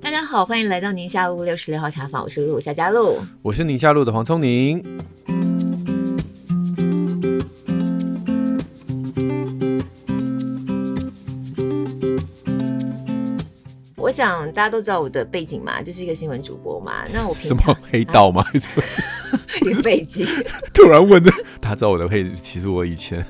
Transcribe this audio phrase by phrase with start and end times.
[0.00, 4.82] 大家好，欢迎来到宁夏路六十六号茶坊，我是陆夏佳璐，我是宁夏路的黄聪宁。
[13.96, 17.04] 我想大家都知道我的背景嘛，就是一个新闻主播嘛。
[17.12, 18.44] 那我什么黑道吗？
[19.64, 20.26] 一个背景。
[20.74, 23.24] 突然问的，他知道我的背景，其实我以前。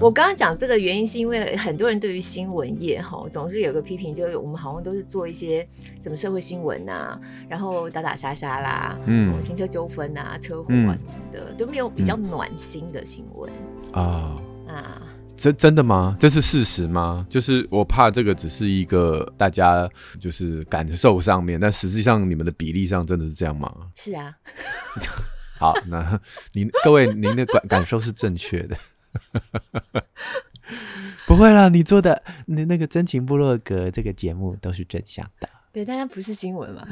[0.00, 5.66] 我刚刚讲这个原因，是因为很多人对于新闻业哈，总是有个批评，就是我们好像都是做一些
[6.00, 13.50] 什么社会新闻啊，然后打打杀杀啦，嗯，行车纠纷啊、车祸啊什么的，嗯、都没有比较暖心的新闻
[13.92, 15.02] 啊、嗯、啊。
[15.34, 16.16] 真真的吗？
[16.20, 17.26] 这是事实吗？
[17.28, 23.68] 就是我怕这个只是一个大家就是感受上面，但实际上你们的比例上真的是这样吗？
[23.96, 24.32] 是啊。
[25.58, 26.20] 好，那
[26.52, 28.76] 您各位您的感感受是正确的。
[31.26, 35.48] 不会啦，你做的那那个真情部落格这个节目都是正向的。
[35.72, 36.86] 对，但它不是新闻嘛。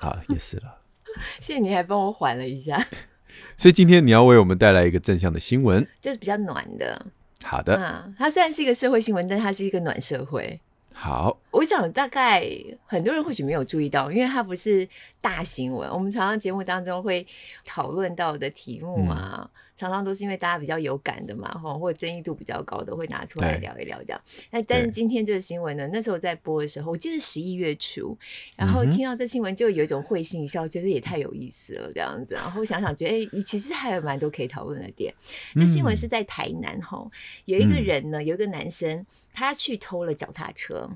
[0.00, 0.78] 好，也是了。
[1.40, 2.78] 谢谢你还帮我缓了一下。
[3.56, 7.06] 所以今天你要为我们带来一个正向的新闻，就是比较暖的。
[7.42, 10.60] 好的，嗯，它虽然是一个社会新闻，但它是一个暖社会。
[10.92, 12.48] 好，我想大概
[12.86, 14.88] 很多人或许没有注意到，因为它不是
[15.20, 15.88] 大新闻。
[15.90, 17.26] 我们常常节目当中会
[17.64, 19.40] 讨论到的题目啊。
[19.42, 24.20] 嗯常常都是因为大家比较有感的嘛，哈，或者争议度比较高的，会拿出来聊一聊这样。
[24.50, 28.16] 那但是今天这个新闻呢，那时候在播的时候，我记得十一月初，
[28.56, 32.34] 然后听到这新闻就有一种会心一笑，觉得也太有意思了这样子。
[32.34, 35.12] 然后想想觉得，哎、欸，其实还有蛮多可以讨论的点。
[35.54, 37.04] 这新闻是在台南哈，
[37.44, 40.88] 有一个人呢，有一个男生，他去偷了脚踏车。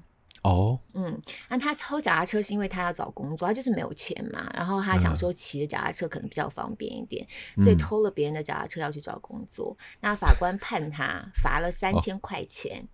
[0.49, 9.77] 哦，嗯，那他偷脚踏车是因为他要找工作，他就是没有钱嘛，然后他想说骑着脚踏车可能比较方便一点，嗯、所以偷了别人的脚踏车要去找工作。
[9.79, 12.89] 嗯、那法官判他罚了三千块钱，哦、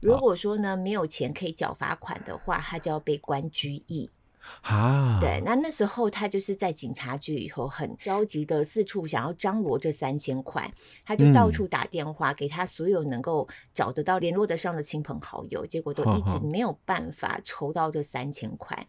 [0.00, 4.08] 如果说呢没有钱可以缴罚款的话，他就要被关拘役。
[4.62, 10.72] 啊，对，那那时候他就是在警察局里头很着急的四处想要张罗这三千块，
[11.04, 18.86] 他就到处打电话给他所有能够找得到联络得上的亲朋好友，结果都一直没有办法筹到这三千块，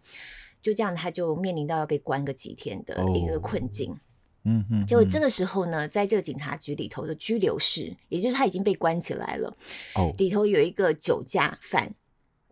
[0.61, 3.97] 就这样他就面临到要被关个几天的一个困境。
[4.43, 9.55] 嗯嗯，结果这个时候呢，在这个警察局里头的拘留室，也就是他已经被关起来了，
[9.95, 11.93] 哦，里头有一个酒驾犯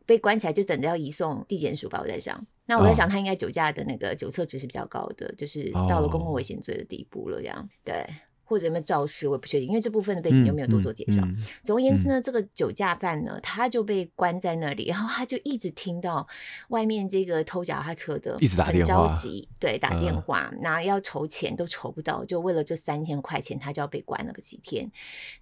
[0.05, 2.39] 被关起来，就等着要移送地检署吧，我在想。
[2.69, 8.05] 那我在想，他应该酒驾的那个酒测值是比较高的，就是到了公共危险罪的地步了，这样对。
[8.49, 11.21] 或者有没有肇事，我也不确定，因为这部分的背景又没有多做介绍。
[11.23, 16.27] 嗯嗯、总而言之呢，嗯、这个酒驾犯呢，他就被关在那里，然后他就一直听到
[16.69, 24.91] 外面这个偷脚踏车的很着急，对，打电话，那、嗯、要筹钱都筹不到，就为了这三千块钱，他就要被关了个几天。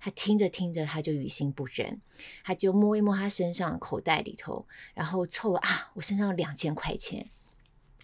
[0.02, 2.02] 他听着听着，他就于心不忍，
[2.44, 7.28] 他就摸一摸他身上口袋里头，然后凑了啊，我身上有两千块钱。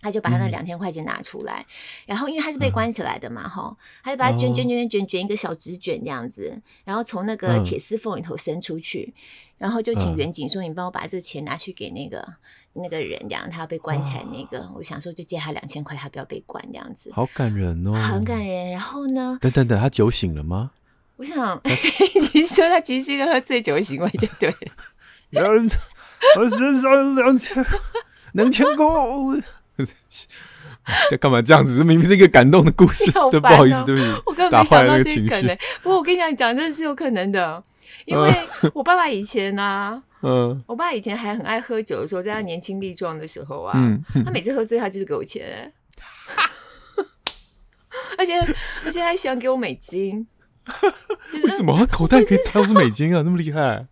[0.03, 1.66] 他就把他那两千块钱拿出来，嗯、
[2.08, 9.22] 然后因为他是被关起来的嘛，哈、嗯，他就把它卷卷卷卷卷一个小纸卷这样子，然后从那个铁丝缝里头伸出去，嗯、
[9.59, 12.28] 然后就请远景说：“你帮我把这个钱拿去给那个
[12.74, 14.59] 那个人，这样他要被关起来那个。
[14.66, 17.09] 哦”我想说就借他两千块，他不要被关这样子。
[17.14, 18.72] 好感人哦，很感人。
[18.72, 19.38] 然后呢？
[19.41, 20.72] 等等等，他酒醒了吗？
[21.16, 21.62] 我想
[22.34, 24.58] 你说他其实是一个喝醉酒的行为，就对了。
[25.30, 25.70] 有人，
[26.38, 27.66] 我身上两千
[28.34, 28.85] 两千块。
[31.09, 31.78] 在 干嘛这样子？
[31.78, 35.57] 这明明是一个感动的故事， 对，不好意思，对不起，我根本没想到这个可能。
[35.81, 37.63] 不过我跟你讲，讲真的是有可能的，
[38.06, 38.31] 因为
[38.73, 43.73] 我爸爸以前呢，嗯，我爸以前还很爱喝酒的时候，在他年轻力壮的时候啊，
[44.25, 45.72] 他每次喝醉，他就是给我钱，
[48.17, 48.34] 而且
[48.85, 50.28] 而且还喜欢给我美金。
[51.44, 53.22] 为什么他口袋可以掏出美金啊？
[53.23, 53.88] 那么厉害？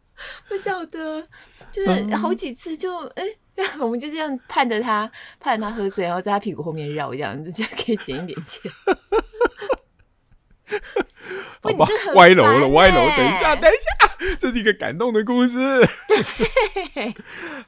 [0.47, 1.27] 不晓得，
[1.71, 3.23] 就是好几次就哎。
[3.79, 8.71] 我们就这样盼着他，盼着他喝醉，然后在他屁股后面绕，这样子就可以捡一点钱。
[11.61, 11.85] 好吧，
[12.15, 12.95] 歪楼了，歪楼。
[13.15, 15.59] 等一下，等一下， 这是一个感动的故事。
[16.07, 17.13] 对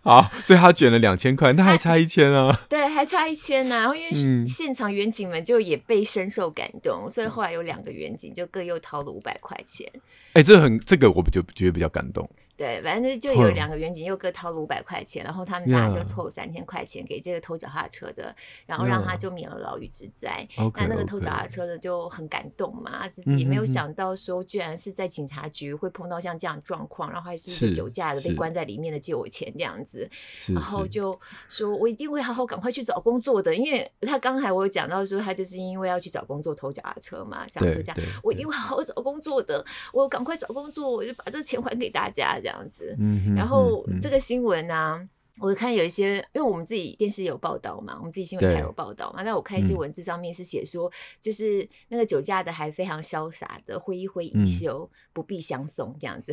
[0.01, 2.61] 好，所以他卷了两千块，那还差一千啊？
[2.67, 3.79] 对，还差一千呢、啊。
[3.79, 9.87] 然后因为现场远景们就也被深受感动，嗯、所以后来有两个远景就各又掏了五百块钱。
[10.33, 12.27] 哎、欸，这很，这个我就觉得比较感动。
[12.55, 18.35] 对，反正就有两个远景又各掏了五百块钱，然后他们俩就凑三千块钱给这个偷脚踏车的，
[18.65, 20.47] 然后让他就免了牢狱之灾。
[20.75, 30.07] 那那个偷脚踏车的就很感动嘛，自己也没有想到说，居然是在警察局会碰到像这样状况，然后还是一个酒驾的被关在里面的借我钱这样子，
[30.53, 31.19] 然后就
[31.49, 42.95] 说我一定会好好赶快去找工作的，因为他刚才我有讲到说他就是因为要去找工作偷脚踏车嘛，想说这样我一定会好好找工作的，我赶快找工作，我就把这个钱还给大家这样子，
[43.35, 45.09] 然后这个新闻呢、啊。
[45.39, 49.23] 我看有一些，因为我们自己电视有报道嘛，我们自己新闻台有报道嘛。
[49.23, 56.31] 那我看一些文字上面是写说，就是那个酒驾的还非常潇洒的挥一挥衣袖，不必相送这样子，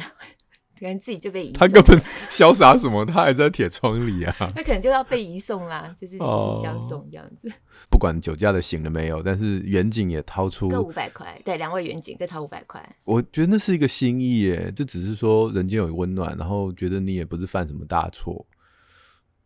[0.81, 1.59] 可能自己就被移送。
[1.61, 1.97] 他根本
[2.31, 3.05] 潇洒什么？
[3.05, 4.35] 他还在铁窗里啊！
[4.56, 6.19] 那可能就要被移送啦，就是移
[6.62, 7.49] 相送这样子。
[7.49, 7.53] 哦、
[7.91, 12.82] 不管酒驾的醒了没有，但是远景也掏出各五百块，对，两位远景各掏五百块。
[13.05, 18.47] 我觉得那是一个心意耶，就只是说人间有温暖，然后觉得你也不是犯什么大错。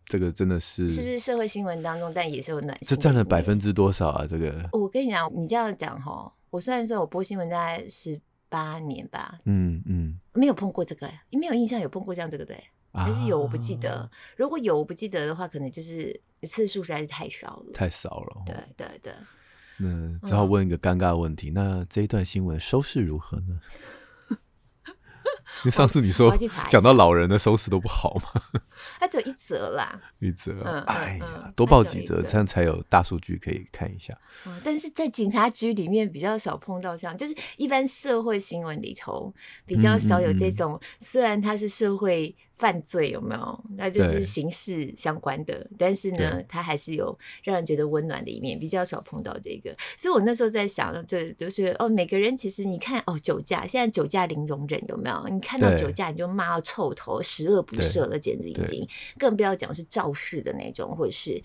[0.07, 2.89] 这个真的是是不是社会新闻当中，但也是有暖心。
[2.89, 4.27] 这占了百分之多少啊？
[4.29, 8.21] 这个我跟你讲，你这样讲哈，我虽然说我播新闻大概十
[8.55, 12.55] 八年吧，嗯嗯，没有碰过这个，你没有印象有碰过这样这个的，
[12.93, 13.95] 还是有我不记得。
[13.97, 18.43] 啊、如果有我不记得的话，可能就是次数实在是太少了，太少了。
[18.47, 19.13] 对对对，
[19.79, 23.61] 那只好问一个尴尬的问题，嗯、那这一段新闻收视如何呢？
[25.63, 26.37] 因 为上次你说
[26.69, 28.43] 讲到老人的收视都不好嘛，
[28.99, 34.17] 他只有一折啦，一折，哎呀，多报几折，这样才有大数据可以看一下。
[34.63, 39.33] 但是在警察局里面比较少碰到像，就是一般社会新闻里头
[39.65, 42.35] 比较少有这种，虽然它是社会。
[42.57, 43.65] 犯罪有没有？
[43.77, 49.75] 那就是刑事相关的，但是呢，它还是有让人觉得温暖的一面，比较少碰到这个。
[49.97, 55.27] 所以我那时候在想，这就是哦，每个人其实你看哦，酒驾现在酒驾零容忍有没有？
[55.29, 58.87] 你看到酒驾你就骂到臭头，十恶不赦了，简直已经，
[59.19, 61.43] 更不要讲是肇事的那种，或者是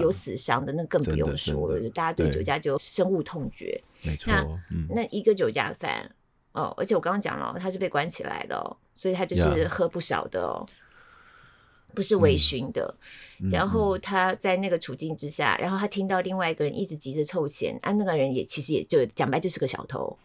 [0.00, 1.80] 有死伤的，那更不用说了。
[1.80, 3.80] 就大家对酒驾就深恶痛绝。
[4.02, 6.10] 没错，那、嗯、那一个酒驾犯
[6.56, 8.76] 哦，而且我刚刚讲了，他是被关起来的哦。
[8.96, 10.66] 所以他就是喝不少的哦，
[11.94, 12.94] 不是微醺的。
[13.52, 20.16] 然后他在那个处境之下，然后他听到另外一个人一直急着凑钱，啊，那个人也其实也就讲白就是个小偷，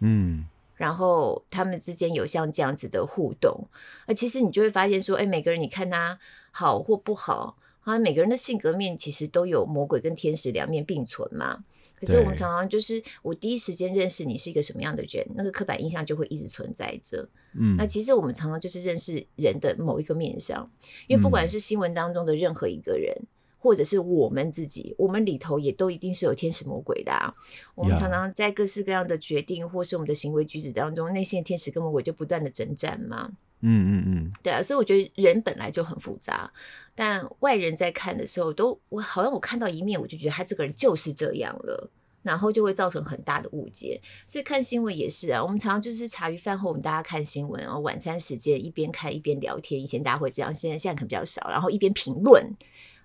[0.00, 0.46] 嗯。
[0.76, 3.66] 然后他们之间有像这样子的互动，
[4.06, 6.18] 啊其实你就会发现说，哎，每个人你看他
[6.52, 11.64] 好或不好，啊，每个人的性格面其实都有魔鬼跟天使两面并存嘛。
[12.00, 17.28] 可是我们常常就是，我第一时间认识你是一个什么样的人，那个刻板印象就会一直存在着。
[17.54, 20.70] 嗯，那其实我们常常就是认识人的某一个面相，
[21.06, 23.26] 因为不管是新闻当中的任何一个人，嗯、
[23.58, 27.34] 或者是我们自己，我们里头也都一定是有天使魔鬼的啊。
[27.74, 33.32] 我们常常在各式各样的决定，或是我们的行为举止当中，内心的天使跟魔鬼就不断的征战嘛。
[33.60, 36.50] 嗯嗯嗯，对啊，所以我觉得人本来就很复杂，
[36.94, 41.90] 但外人在看的时候，都我好像我看到一面，我就觉得他这个人就是这样了，
[42.22, 44.00] 然后就会造成很大的误解。
[44.26, 49.80] 所以看新闻也是啊，我们常常就是茶余饭后，我们大家看新闻，然后晚餐时间一边看一边聊天。
[49.80, 52.48] 以前大家会这样，现在现在可能比较少，然后一边评论。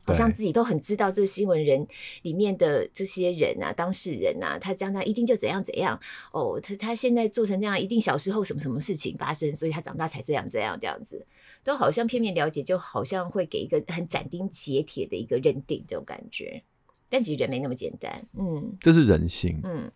[0.05, 1.87] 好像自己都很知道这个新闻人
[2.23, 5.99] 里面的这些人啊，当事人啊，他这样他一定就怎样怎样
[6.31, 11.25] 哦，他他现在做成这样，一定小时候什么什么事情发生，所以他长大才这样这样这样子，
[11.63, 16.63] 都好像片面了解，就好像会给一个很斩钉截铁的一个认定这种感觉，
[17.09, 19.89] 但其实人没那么简单，嗯，这是人性，嗯，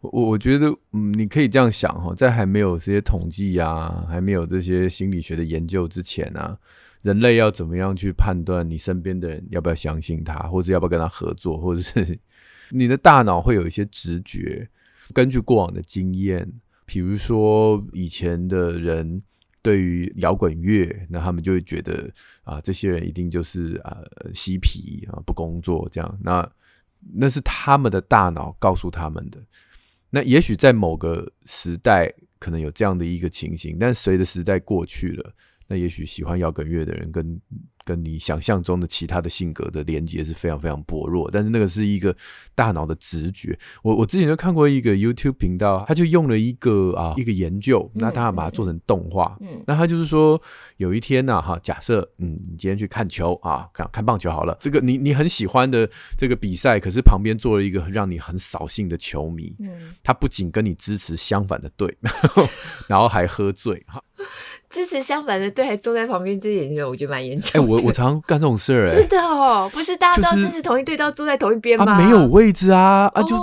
[0.00, 6.58] 我我觉得嗯，你可以这样想哈，在还没有这些统计啊，还没有这些心理学的研究之前啊。
[7.02, 12.18] 人类要怎么样去判断你身边的人要不要相信他，或者要不要跟他合作， 或者是
[12.70, 14.68] 你的大脑会有一些直觉，
[15.14, 16.46] 根据过往的经验，
[16.84, 19.22] 比如说以前的人
[19.62, 22.10] 对于摇滚乐，那他们就会觉得
[22.44, 23.98] 啊，这些人一定就是啊
[24.34, 26.46] 嬉皮啊不工作这样，那
[27.14, 29.38] 那是他们的大脑告诉他们的。
[30.10, 35.32] 那也许在某个时代可能有这样的一个情形，但随着时代过去了。
[35.70, 37.40] 那也许喜欢摇滚乐的人跟
[37.84, 42.14] 跟你想象中的其他的性格的连接是非常非常薄弱，但是那个是一个
[42.54, 43.58] 大脑的直觉。
[43.82, 50.40] 我我之前就看过一个 YouTube 频道，他就用了一个啊一个研究，那他把它做成动画，嗯，那他就是说
[50.76, 61.96] 有一天呢、啊，哈，假设嗯，你今天去看球啊，看看棒球好了，这个你你很喜欢的这个比赛，可是旁边坐了一个让你很扫兴的球迷，嗯，他不仅跟你支持相反的队，
[62.86, 64.02] 然后还喝醉哈。
[64.70, 67.60] 支持相反的队还坐在旁边，这点就我觉得蛮严重。
[67.60, 71.84] 哎，我我常干这种事儿，哎，真的哦，不是大家都要支持同一队，都要坐在同一边吗？
[71.92, 73.42] 啊，没有位置啊，啊，就是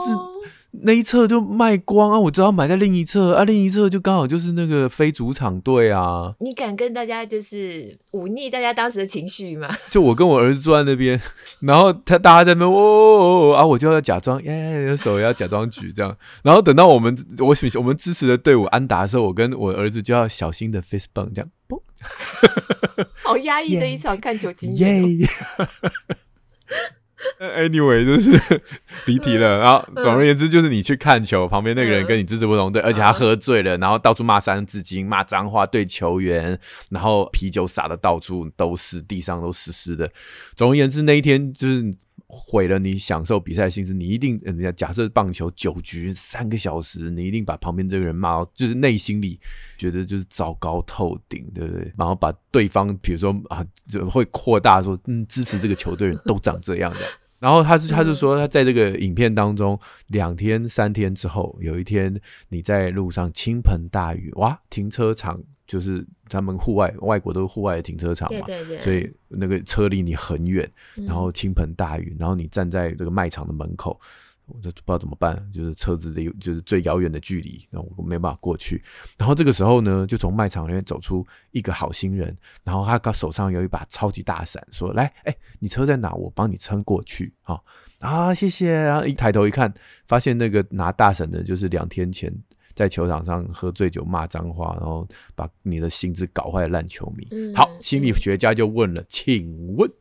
[0.72, 6.36] 那一侧就卖光啊，我只要买在另一侧啊，另一侧就刚好就是那个非主场队啊。
[6.40, 9.70] 你敢跟大家就是忤逆大家当时的情绪吗？
[9.90, 11.20] 就我跟我儿子坐在那边，
[11.62, 21.82] 然后他大家在那边哦，哦，哦啊，我就要假装耶，手要假装举这样，然后等到我们我我们支持的队伍安达的时候，我跟我儿子就要小心的 face bump 这样，嘣，
[23.24, 25.04] 好压抑的一场看球经验。
[26.70, 26.97] Yeah.
[27.40, 28.62] Anyway，就是
[29.06, 29.60] 离题了。
[29.60, 36.60] 然后总而言之，就是你去看球，旁边那个人跟你支持不同队，而且他喝醉了，然后到处骂三字经、骂脏话对球员，
[36.90, 40.10] 然后啤酒洒的到处都是，地上都湿湿的。
[40.56, 41.92] 总而言之，那一天就是。
[42.30, 49.40] 毁了你享受比赛的心思，你一定人家假设棒球九局三个小时，你一定把旁边这个人骂到，就是内心里
[49.78, 51.94] 觉得就是糟糕透顶，对不对？
[51.98, 57.00] 然后把对方，比如说啊，就会扩大说，嗯，支持这个球队人都长这样的。
[57.40, 62.20] 然后他就他就说，他在这个影片当中，两天三天之后，有一天
[62.50, 65.42] 你在路上倾盆大雨，哇，停车场。
[65.68, 70.70] 就是他们户外，外国都是户外的停车场嘛，对对对，所以那个车离你很远，
[71.06, 74.00] 然后倾盆大雨，然后你站在这个卖场的门口，
[74.46, 78.82] 我就不知道怎么办，就是车子离就是最遥远的距离，然后我没办法过去。
[79.18, 86.14] 然后这个时候呢，就从卖场里面走出一个好心人，然后他手上有一把超级大伞，说：“来，哎，你车在哪？
[86.14, 87.60] 我帮你撑过去。”啊
[88.00, 88.72] 啊，谢谢。
[88.72, 89.74] 然后一抬头一看，
[90.06, 92.34] 发现那个拿大伞的，就是两天前。
[92.78, 97.28] 在球场上喝醉酒骂脏话，然后把你的心智搞坏的烂球迷。
[97.32, 99.92] 嗯、好，心理学家就问了，请问，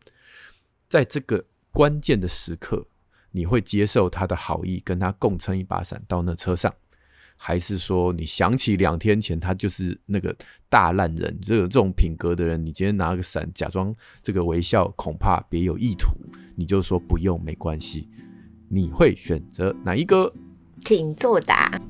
[0.87, 2.87] 在这个关键的时刻，
[3.31, 6.71] 你会接受他的好意，跟他共撑一把伞到那车上，
[7.35, 10.37] 还是说你想起两天前他就是那个
[10.69, 16.11] 大烂人，这个这种品格的人，你今天拿个伞假装这个微笑，恐怕别有意图，
[16.55, 18.07] 你就说不用没关系，
[18.69, 20.31] 你会选择哪一个？
[20.85, 21.81] 请作答。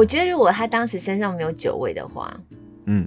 [0.00, 2.34] 我觉得如果他当时身上没有酒味的话，
[2.86, 3.06] 嗯，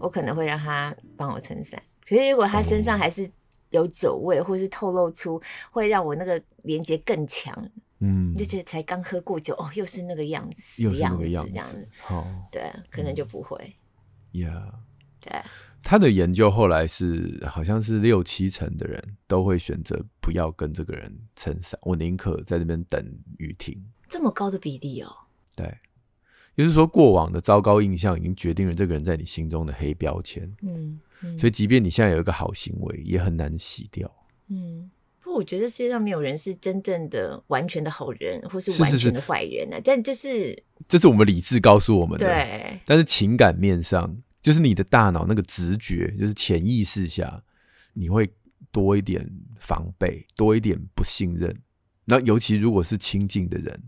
[0.00, 1.80] 我可能会让他帮我撑伞。
[2.04, 3.30] 可是如果他身上还是
[3.70, 7.54] 有酒味，或是透露出会让我那个连接更强，
[8.00, 13.56] 嗯，就觉得才刚喝过酒，哦，又是那个样子，又是那个样子，这样子，好，对，可能就不会。
[14.32, 14.80] 呀、嗯，
[15.20, 15.32] 对，
[15.84, 23.80] 他的研究后来是，好像是六七成的人都会选择不要跟这个人撑伞，我宁可在这边等雨停。
[24.08, 25.14] 这么高的比例哦？
[25.54, 25.72] 对。
[26.58, 30.42] 就是说，过往的糟糕印象已经决定了这个人在你心中的黑标签。
[30.62, 34.12] 嗯，嗯，所以即便你现在有一个好行为，也很难洗掉。
[34.48, 39.80] 嗯，不过我觉得世界上没有人是真正的完全的好人，或是完全的坏人呢、啊。
[39.84, 42.26] 但就是，这是我们理智告诉我们的。
[42.26, 42.80] 对。
[42.84, 47.40] 但是情感面上，就是你的大脑那个直觉，就是潜意识下，
[47.92, 48.28] 你会
[48.72, 49.24] 多一点
[49.60, 51.56] 防备，多一点不信任。
[52.06, 53.80] 那尤其如果是亲近的人，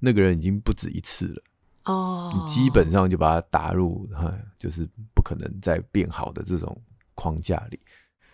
[0.00, 1.42] 那个人已经不止一次了。
[1.84, 6.76] 哦，你基本上就把它打入哈，就是不可能再变好的这种
[7.14, 7.78] 框架里。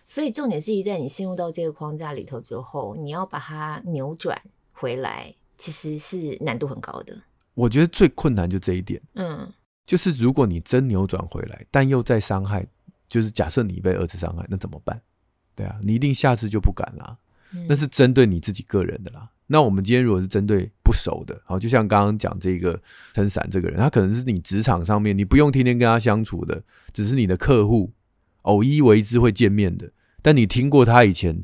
[0.05, 4.41] 所以重点是一旦你陷入到这个框架里头之后，你要把它扭转
[4.73, 7.17] 回来，其实是难度很高的。
[7.55, 9.53] 我觉得最困难就这一点，嗯，
[9.87, 12.67] 就是如果你真扭转回来，但又再伤害，
[13.09, 15.01] 就是假设你被二次伤害，那怎么办？
[15.55, 17.19] 对啊，你一定下次就不敢了。
[17.53, 19.29] 嗯，那是针对你自己个人的啦。
[19.53, 22.81] 那我们今天如果是针对不熟的，好，就像刚刚讲这个
[23.13, 27.93] 撑伞这个人，他可能是你职场上面你不用天天跟他相处的，只是你的客户，
[28.43, 29.91] 偶一为之会见面的。
[30.23, 31.43] 但你听过他以前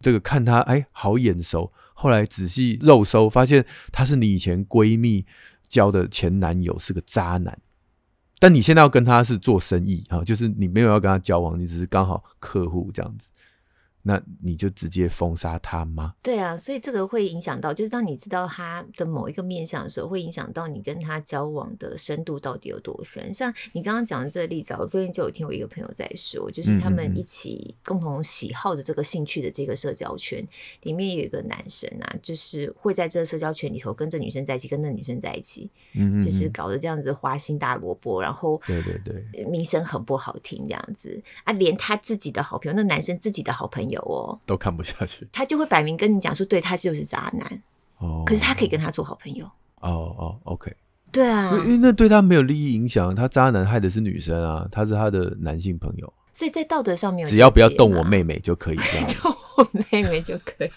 [0.00, 5.24] 这个看他哎好眼熟，后来仔细肉搜发现他是你以前闺蜜
[5.66, 7.58] 交的前男友，是个渣男。
[8.38, 13.30] 但你现在要跟他是做生意啊，就是你没有要跟他交往，你只是刚好客户这样子。
[14.08, 16.14] 那你就直接封杀他吗？
[16.22, 23.34] 对啊，所以这个会影响到，就是当你知道他的某一个面相的时候，会影响到你跟他交往的深度到底有多深。
[23.34, 30.46] 像你刚刚讲的这个例子，我最近就有听我一个朋友在说，就是他们一起共同喜好的这个兴趣的这个社交圈
[30.82, 43.95] 里面有一个男生啊，就是会在这个社交圈里头跟这女生在一起，跟那女生在一起，嗯，就是搞得这样子花心大萝卜，然后对对对，名声很不好听这样子啊，连他自己的好朋友，那男生自己的好朋友。
[44.02, 47.62] 哦，都看不下去，他就会摆明跟你讲说，对，他就是渣男。
[47.98, 49.46] 哦，可是他可以跟他做好朋友。
[49.80, 50.74] 哦哦，OK，
[51.12, 58.76] 对啊，因为那对他没有利益影响，他渣男害的是女生啊，他是他的男性朋友，所以在道德上面只要不要动我妹妹就可以，
[59.22, 60.70] 动我妹妹就可以，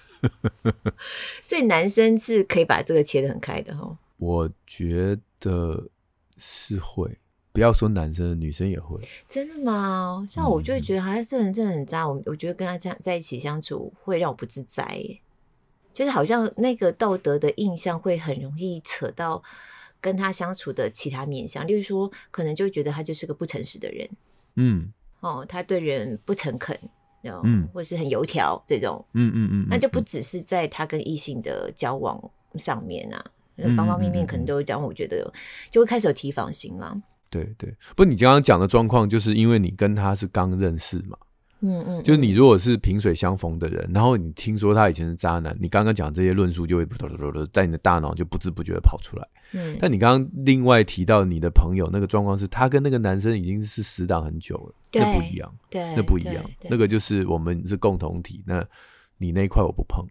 [1.43, 5.89] 所以男生是可以把这个切得很开的哦，我觉得
[6.37, 7.17] 是会，
[7.51, 8.99] 不要说男生，女生也会。
[9.27, 10.25] 真的吗？
[10.29, 12.07] 像我就会觉得，他这人真的很渣。
[12.07, 15.19] 我、嗯、我觉得跟他这样在一起相处会让我不自在耶，
[15.93, 19.43] 就是好像那个道德的印象会很容易扯到
[19.99, 24.07] 跟他相处的其他面向，例如说，可能就会觉得他就是个不诚实的人。
[24.55, 26.79] 嗯，哦，他对人不诚恳，
[27.23, 29.03] 嗯，或是很油条这种。
[29.13, 33.25] 嗯嗯嗯，嗯，那就不只是在他跟异性的交往上面啊。
[33.75, 35.29] 方方面面可能都会让我觉得，
[35.69, 36.97] 就会开始有提防心了。
[37.29, 41.17] 对对，不，你刚刚讲的状况，就是因为你跟他是刚认识嘛。
[41.61, 46.87] 嗯嗯，就是你如果是萍水相逢的人，然后你听说他以前是渣男，你刚刚讲这些论述就会
[47.51, 49.27] 在你的大脑就不知不觉的跑出来。
[49.51, 58.65] 嗯，但你刚刚另外提到你的朋友那个状况是，他跟那个男生已经是死党很久了，那不一样，对，那不一样，那个就是我们是共同体，那
[59.17, 60.05] 你那一块我不碰。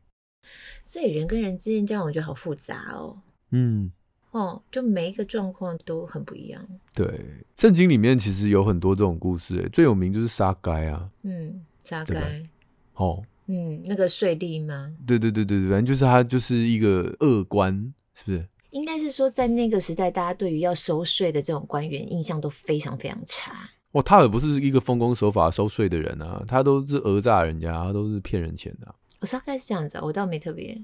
[0.84, 3.16] 所以人跟人之间交往，我觉得好复杂哦。
[3.52, 3.90] 嗯，
[4.30, 6.62] 哦，就每一个状况都很不一样。
[6.94, 7.08] 对，
[7.56, 11.08] 圣经里面其实有很多这种故事，最有名就是撒该啊。
[11.22, 12.42] 嗯，撒该。
[12.94, 14.92] 哦，嗯，那个税吏吗？
[15.06, 17.72] 对对对对对，反正就是他就是一个恶官，
[18.14, 18.46] 是不是？
[18.70, 23.52] 应该是说，在那个时代，大家对于要收税的这种官员印象都非常非常差。
[23.92, 28.94] 哦，他也不是一个奉公守法收税的人啊，他都是讹诈人家，他都是骗人钱的啊。
[29.20, 30.78] 我撒该是这样子啊，我倒没特别。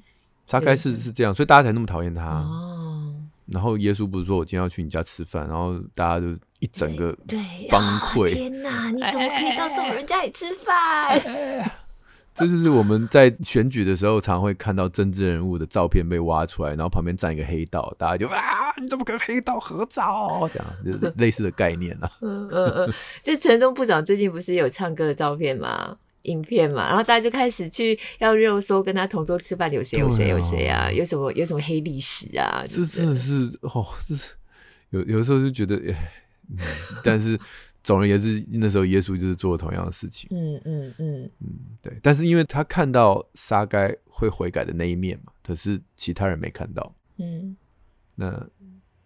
[0.48, 2.24] 大概是是这样，所以大家才那么讨厌他。
[2.24, 3.14] 哦。
[3.46, 6.26] 然后耶稣不是说，我今天要去你家吃饭，然后大家就
[6.60, 7.16] 一整个
[7.70, 8.32] 崩溃。
[8.32, 11.20] 天哪， 你怎么可以到这种人家里吃饭？
[12.34, 20.48] 这就是我们在选举的时候，常会看到政治人物的照片被挖出来，然后旁边站一个黑道，大家就啊， 你怎么跟黑道合照？
[20.52, 22.10] 这样就是类似的概念啊。
[22.22, 22.92] 嗯嗯嗯。
[23.22, 25.96] 就陈忠部长最近不是有唱歌的照片吗？
[26.24, 30.92] 影片嘛，然后大家就开始去要热搜，跟他同桌吃饭有谁有谁有谁啊？
[30.92, 32.62] 有什么有什么黑历史啊？
[32.66, 34.32] 这真的是哦，这是
[34.90, 35.76] 有有的时候就觉得，
[36.48, 36.58] 嗯，
[37.02, 37.38] 但是
[37.82, 40.28] 总而言之，那时候耶稣就是做同样的事情。
[40.32, 41.48] 嗯嗯嗯嗯，
[41.82, 41.98] 对。
[42.02, 46.94] 但是因为他看到撒该会悔改的那一面嘛，可是其他人没看到。
[47.18, 47.56] 嗯，
[48.14, 48.48] 那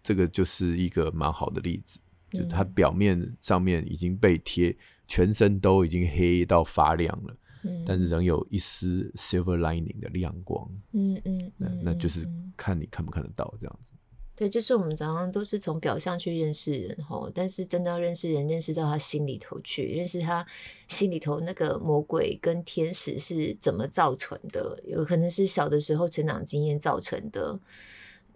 [0.01, 1.99] 这个就是一个蛮好的例子，
[2.31, 4.75] 就是他表面上面已经被贴。
[5.11, 13.89] 全身都已经黑到发亮了，嗯，但是仍有一丝 silver lining 的亮光，嗯嗯，那那就是看你看不看得到这样子。
[14.35, 20.45] 对，就是我们常常都是从表象去认识人吼，但是真的要认识人，认识到他心里头去，认识他
[20.87, 27.59] 心里头那个魔鬼跟天使是怎么造成的，有可能是小的时候成长经验造成的。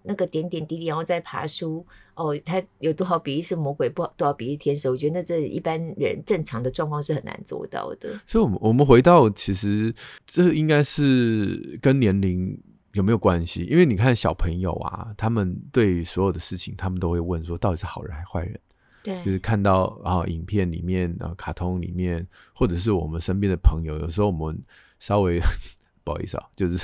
[0.04, 1.86] 那个点点滴滴，然后再爬书
[2.16, 4.90] 哦，他有多少比例是魔鬼，不多少比例天使？
[4.90, 8.10] 我觉得那这一般人正常的状况是很难做到的。
[8.28, 9.94] 所以，我们我们回到，其实
[10.28, 12.56] 这应该是跟年龄
[12.92, 13.64] 有没有关系？
[13.64, 18.60] 因为你看小朋友啊，他们对于所有的事情，他们都会问说，到底是好人还是坏人？
[19.02, 24.62] 对，就是看到啊，影片里面啊，卡通里面，或者是我们身边的朋友，有时候我们
[25.00, 25.40] 稍微。
[26.04, 26.78] 不好意思啊， 就是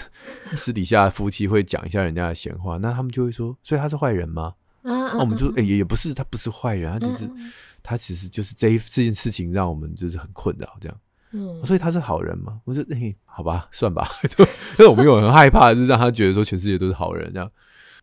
[0.56, 4.54] 私底下夫妻会讲一下人家的闲话，那他们就会说，所以他是坏人吗？
[4.84, 7.52] 啊啊、我们就说，哎、欸，也不是，他不是坏人，他就是、嗯、
[7.84, 10.98] 他其实就是这一这件事情让我们就是很困扰，这样。
[11.32, 12.62] 嗯，所以他是好人吗？
[12.64, 14.10] 我说，哎、欸，好吧， 算吧。
[14.30, 17.52] 就因为我们有很害怕，就是让他觉得说全世界都是好人这样。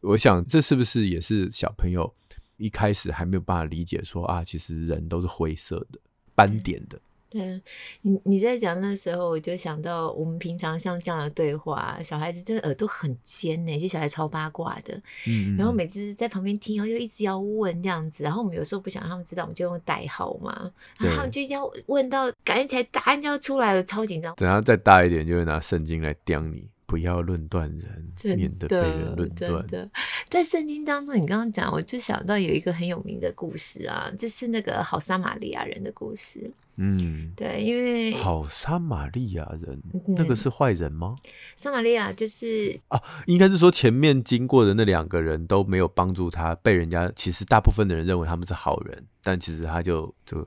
[0.02, 2.14] 我想这是不是也是小朋友
[2.58, 5.98] 一开始还没有办法理解说啊，其实人都是灰色的、
[6.34, 7.00] 斑点的。
[7.36, 7.60] 对，
[8.00, 24.34] 你你在讲那时候，我就想到我们平常像这样的对话，小孩子真的耳朵很尖呢，其实小孩超八卦的，嗯，然后每次在旁边听，然后又一直要问这样子，然后我们有时候不想让他们知道，我们就用代号嘛，然后他们就要问到感觉起来答案就要出来了，超紧张。
[24.36, 26.66] 等他再大一点，就会拿圣经来刁你。
[26.88, 29.66] 不要论断人，免得被人论断。
[29.66, 29.90] 的，
[30.28, 36.48] 在圣经当中，你刚刚讲，我就想到有一个很有名的故事啊，就是那个好撒玛利亚人的故事。
[36.78, 41.16] 嗯，对，因为好撒玛利亚人，那个是坏人吗？
[41.56, 50.38] 撒玛利亚就是啊，应该是说前面经过的那两个人都没有帮助他，被人家其实大部分的人认为他们是好人，但其实他就就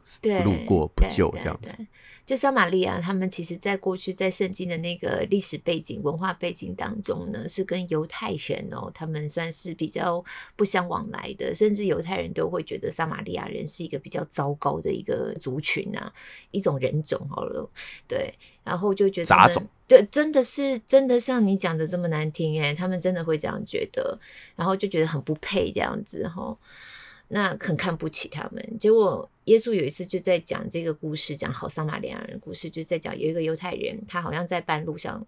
[0.43, 1.75] 路过不救这样子。
[2.29, 10.23] 就撒玛利亚，他们其实在过去在圣经的那个历史背景、文化背景当中呢，是跟犹太人哦，他们算是比较
[10.55, 16.13] 不相往来的，甚至犹太人都会觉得撒玛利亚人是一个比较糟糕的一个族群啊，
[16.51, 17.67] 一种人种好了，
[18.07, 18.31] 对，
[18.63, 24.19] 然后就觉得杂种，对，真的是真的像你讲的这么难听哎，他们真的会这样觉得，
[24.55, 26.55] 然后就觉得很不配这样子哈。
[27.31, 35.25] 那很看不起他们，结果耶稣有一次就在讲这个故事，讲好撒玛利亚人的故事，就在讲有一个犹太人，他好像在半路上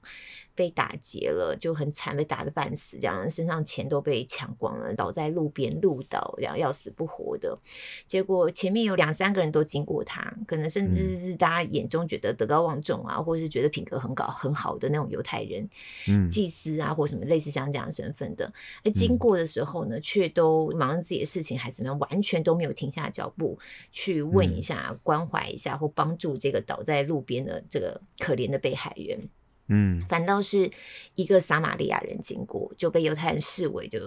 [0.53, 7.57] 被打劫了，就很惨，被打得半死，这样身上钱都被抢光了，倒在路边路倒，这样要死不活的。
[8.05, 15.67] 结果前面有两三个人都经过他，可能甚至是大家眼中觉得德高望重啊，嗯、或者是觉得品格很高很好的那种犹太人，
[16.07, 18.53] 嗯，祭司啊，或什么类似像这样身份的，
[18.84, 23.57] 而经过的时候呢，却都忙着自己的事情，还怎么样，完全都没有停下脚步
[23.89, 29.30] 去问一下、嗯、关怀一下或帮助这个倒在路边的这个可怜的被害人。
[29.67, 30.69] 嗯，反倒是
[31.15, 34.00] 一个撒玛利亚人经过，就被犹太人视为就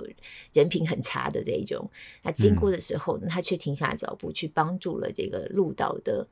[0.52, 1.90] 人品很差的这一种。
[2.22, 6.28] 那经过的时候呢，他却停下脚步去帮助了这个路倒的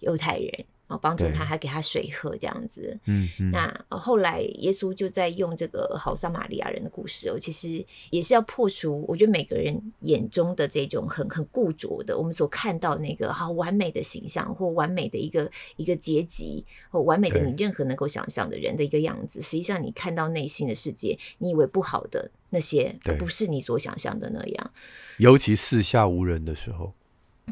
[0.00, 0.64] 犹太人。
[1.00, 2.98] 帮助他，还给他水喝，这样子。
[3.06, 19.40] 嗯，嗯，那后来耶稣就在用这个好撒玛利亚人的故事哦，其实也是要破除，我觉得每个人眼中的这种很很固着的，我们所看到那个好完美的形象，或完美的一个一个阶级，或完美的你任何能够想象的人的一个样子。
[19.42, 24.70] 实际上，你看到内心的世界，你以为不好的那些，不是你所想象的那样。
[25.18, 26.92] 尤其四下无人的时候。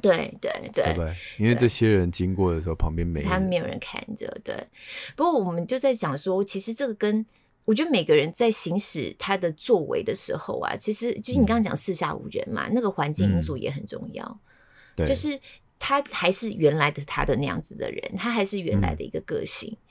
[0.01, 4.27] 对对对，因为这些人经过的时候，旁边没他们没有人看着。
[4.45, 4.55] 对，
[5.17, 7.25] 不过我们就在讲说，其实这个跟
[7.65, 14.41] 我觉得每个人在行使他的作为的时候啊，其实就是你刚刚讲四下无人嘛，嗯、那个环境因素也很重要。
[14.97, 15.39] 对，就是
[15.79, 19.71] 他还是原来的他的那样子的人，他还是原来的一个个性。
[19.73, 19.87] 嗯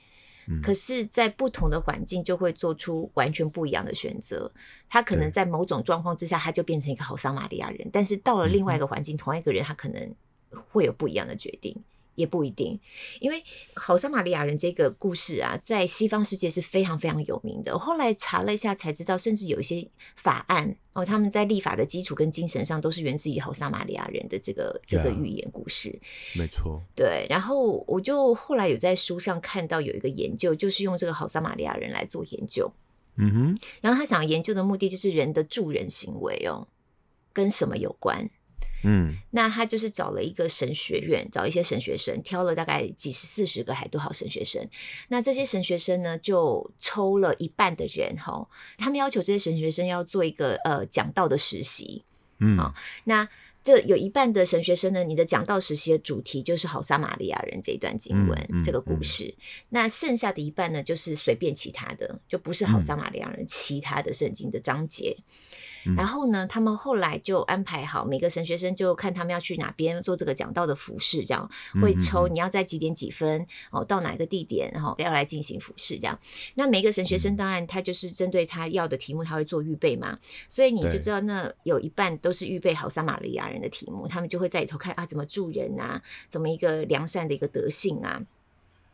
[0.62, 4.50] 可是，在不同的环境，就会做出完全不一样的选择。
[4.88, 10.14] 他可能在某种状况之下，他就变成一个好撒玛利亚人；但是到了另外一个环境，同一个人，他可能
[10.70, 11.76] 会有不一样的决定。
[12.14, 12.78] 也不一定，
[13.20, 13.42] 因为
[13.74, 17.78] 好撒玛利亚人这个故事啊，在西方世界是非常非常有名的。
[17.78, 25.98] 后来查了一下才知道，甚至有一些法案哦，他们在立法的基础跟精神上都是源自于好撒玛利亚人的这个这个寓言故事。
[26.34, 27.26] 没错，对。
[27.30, 32.70] 然后我就后来有在书上看到有一个研究，就是用这个好撒玛利亚人来做研究。
[33.16, 33.58] 嗯哼。
[33.80, 36.66] 然后他想研究的目的就是人的助人行为哦，
[37.32, 38.28] 跟什么有关？
[38.82, 44.66] 嗯，那他就是找了一个神学院，找一些神学生，挑了大概几十、四十个还多少神学生。
[45.08, 52.04] 那这些神学生呢，就抽了一半的人哈，他们要求这些神学生要做一个呃讲道的实习。
[52.38, 53.28] 嗯，好，那
[53.62, 59.34] 这有一半的神学生呢，你的讲道实习的主题就是好撒玛利亚人这一段经文、嗯嗯、这个故事。
[59.68, 65.18] 那剩下的一半呢，就是随便其他的，就不是好撒玛利亚人其他的圣经的章节。
[65.96, 71.48] 然后呢，他们后来就安排好每个神学生，就看他们要去哪边做这个讲道的服饰，这样
[71.80, 76.18] 会抽你要在几点几分哦到哪个地点，然后要来进行服饰，这样。
[76.54, 88.22] 那每个神学生当然他就是针对他要的题目，他会做预备嘛，所以你就知道那有一半都是预备好撒玛利亚人的题目，他们就会在里头看啊怎么助人啊，怎么一个良善的一个德性啊。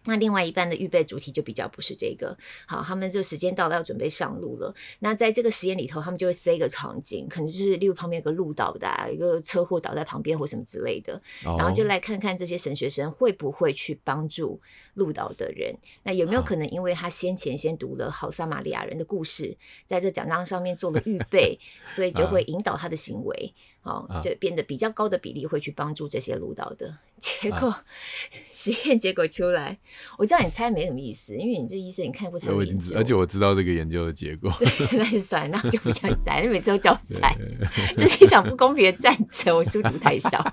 [0.06, 4.74] 那另外一半的预备主题就比较不是这个，好，他们就时间到了要准备上路了。
[5.00, 14.60] 那在这个实验里头，他们就会塞一个场景，可能就是例如旁边有个路倒的、啊，一个车祸倒在旁边或什么之类的，然后就来看看这些神学生会不会去帮助
[14.94, 15.74] 路倒的人。
[16.02, 23.54] 那有没有可能因为他先前先读了好撒玛利亚人的故事，在这讲章上面做了预备， 所以就会引导他的行为。
[23.86, 26.92] 哦，就变得比较高的比例会去帮助这些路倒的。
[27.18, 27.84] 结果、啊、
[28.50, 29.78] 实验结果出来，
[30.18, 34.52] 我叫你猜没什么意思，因为你这医生你看不太懂研究，而且我知道这个研究的结果。
[34.58, 34.66] 对，
[34.98, 37.34] 那就算，那我就不叫你猜，你每次都叫我猜，
[37.96, 40.44] 这是一场不公平的战争，我书读太少。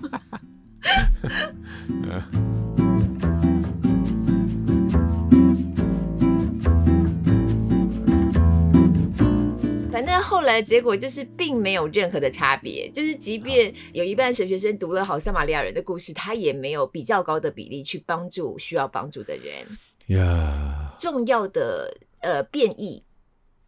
[10.34, 19.64] 后来结果就是并没有任何的差别，就是即便有一半神学生读了好撒玛利亚人的故事，他也没有比较高的比例去帮助需要帮助的人。
[20.08, 23.00] 呀，重要的呃变异，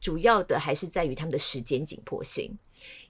[0.01, 2.59] 主要的还是在于他们的时间紧迫性。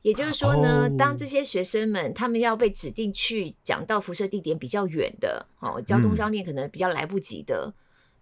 [0.02, 7.72] 也就是说呢，当这些学生们他们要被指定去讲到辐射地点比较远的哦，交通上面可能比较来不及的。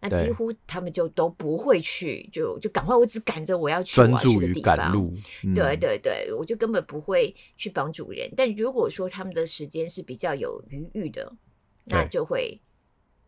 [0.06, 4.94] 那几乎他们就都不会去，就就赶快，我只赶着我要去我要去的地方。
[5.42, 8.30] 嗯、对对对，我就根本不会去帮助人。
[8.36, 11.34] 但如果说他们的时间是比较有余裕的，
[11.84, 12.60] 那就会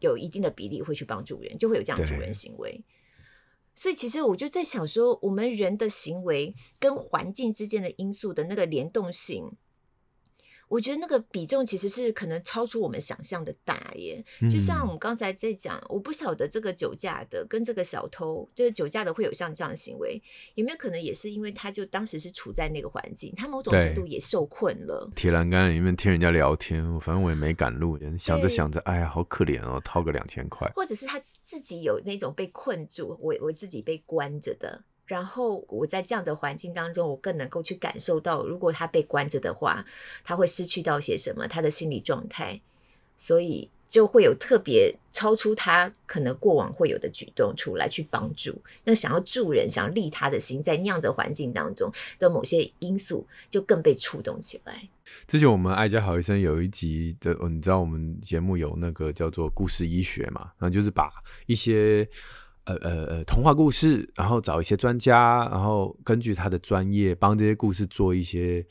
[0.01, 2.85] 有一定的比例会去帮助人，就会有这样的助人行为。
[3.75, 9.51] 所以其实我就在想说，我们人的行为跟环境之间的因素的那个联动性。
[10.69, 14.25] 我觉得那个比重其实是可能超出我们想象的大耶。
[14.51, 20.21] 就像我们刚才在讲，我不晓得这个酒驾的跟这个小偷，就是酒驾的会有像这样的行为，
[20.55, 25.11] 有没有可能也是因为他就当时是处在那个环境，他某种程度也受困了。
[25.15, 34.83] 铁栏杆里面听人家聊天，反正我也没赶路，想着想着，哎呀，好可怜哦，掏个两千块，或者是他自己有那种被困住，我我自己被关着的。
[35.07, 39.85] 然后我在这样的环境当中，我更能够去感受到，如果他被关着的话，
[40.25, 42.61] 他会失去到些什么，他的心理状态，
[43.17, 48.61] 所以就会有特别超出他可能过往会有的举动出来去帮助。
[48.83, 51.89] 那想要助人、想要利他的心，在那样的环境当中
[52.19, 54.89] 的某些因素，就更被触动起来。
[55.29, 60.51] 之前我们爱家好医生有一集的，你知道我们节目有那个叫做故事医学嘛？
[60.59, 61.13] 然后就是把
[61.47, 62.09] 一些。
[62.67, 68.65] 呃呃呃，童话故事，然后找一些专家，然后根据他的专业，帮这些故事做一些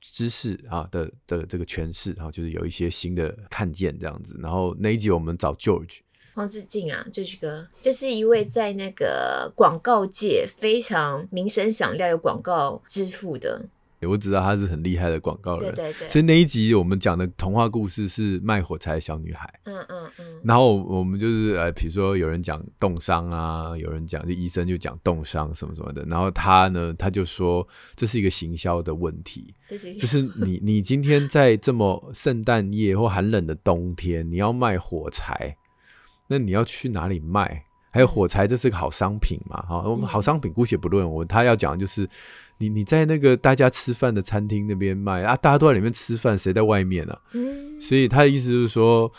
[0.00, 4.36] 知识啊的的这个诠释，然后就是有一些新的看见这样子。
[4.40, 5.98] 然后那一集我们找 George
[6.34, 13.68] 黄志进啊，George 哥，就是一位在那个广告界非常名声响亮、有广告之父的。
[14.08, 29.54] 我知道他是很厉害的广告人，对对对，所以那一集我们讲的童话故事是卖火柴的小女孩，嗯嗯嗯，然后我们就是呃，比如说有人讲冻伤啊，有人讲就医生就讲冻伤什么什么的，然后他呢他就说这是一个行销的问题，
[29.98, 35.56] 就是你你今天在这么圣诞夜或寒冷的冬天，你要卖火柴，
[36.26, 37.64] 那你要去哪里卖？
[37.90, 39.60] 还有火柴这是个好商品嘛？
[39.68, 42.08] 哈，我们好商品姑且不论，我他要讲的就是。
[42.62, 47.20] 你你在那个大家吃饭的餐厅那边卖啊，大家都在里面吃饭，谁在外面呢、啊？
[47.32, 49.10] 嗯，所以他的意思就是说，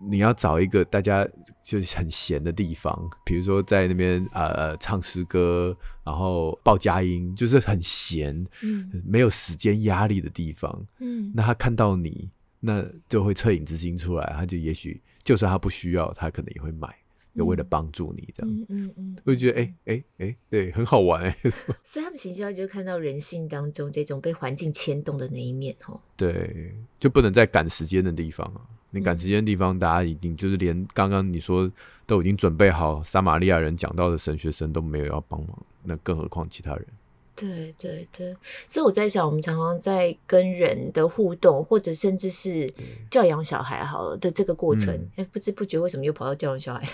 [0.00, 1.24] 你要找一个大家
[1.62, 16.92] 就是很闲的地方，比如说在那边呃呃唱诗歌，然后报佳音，就是很闲，嗯，没有时间压力的地方，嗯，那他看到你，那就会恻隐之心出来，他就也许就算他不需要，他可能也会买。
[17.34, 21.36] 有为了帮助你这样，嗯嗯嗯，我就觉得哎哎哎，对，很好玩哎。
[21.82, 25.98] 所以他们行销就看到人性当中这种被环境牵动的那一面哦。
[26.16, 28.60] 对，就不能在赶时间的地方啊！
[28.90, 31.70] 你赶时间的地方，大家一定就是连刚刚你说
[32.06, 36.86] 都已经准备好撒玛利亚人讲到的神学生都没有要帮忙，那更何况其他人？
[37.34, 38.36] 对对对，
[38.68, 42.72] 所以我在想，我们常常在跟人的互动，或者甚至是
[43.10, 46.80] 教养小孩好了的这个过程，哎、嗯，不知不觉为什么又跑到教养小孩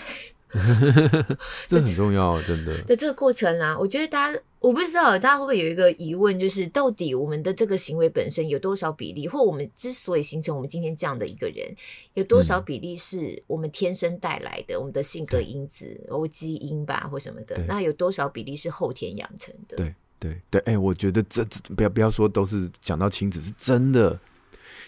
[0.51, 1.25] 来？
[1.67, 2.81] 这很重要，真的。
[2.83, 11.67] 的这个过程啊，我觉得大家，我不知道大家会不会有一个疑问，就是到底我们的这个行为本身有多少比例，或我们之所以形成我们今天这样的一个人，
[12.15, 17.55] 有多少比例是我们天生带来的，嗯、我们的性格因子、欧基因吧，或什么的？
[17.67, 19.77] 那有多少比例是后天养成的？
[19.77, 19.93] 对。
[20.19, 24.19] 对对，哎、欸，我觉得这这不要不要说都是讲到亲子，是真的。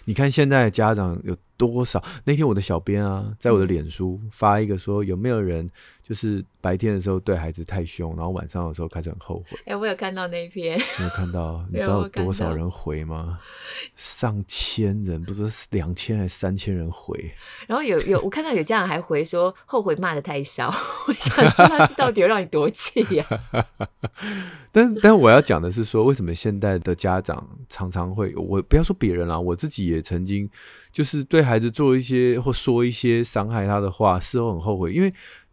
[0.04, 2.02] 你看现在家长有多少？
[2.24, 5.70] 那天我的小编啊，在我的脸书发一个说，有没有人
[6.02, 9.56] 就是白天的时候对孩子太凶，然后晚上的时候开始很后悔？
[9.60, 11.64] 哎、欸，我有看到那一篇， 你有看到？
[11.72, 13.38] 你知道有多少人回吗？
[13.94, 17.32] 上千人，不是两千还是三千人回？
[17.66, 20.66] 然后有有，我看到有家长还回说后悔骂的太少，
[21.06, 23.26] 我想知道是到底有让你多气呀？
[24.72, 30.50] 但但我要讲的是说，为什么现在的家长常常会，我不要说别人啦，我自己也曾经。
[30.92, 35.10] 就是对孩子做一些或说一些伤害他的话，事后很后悔，因为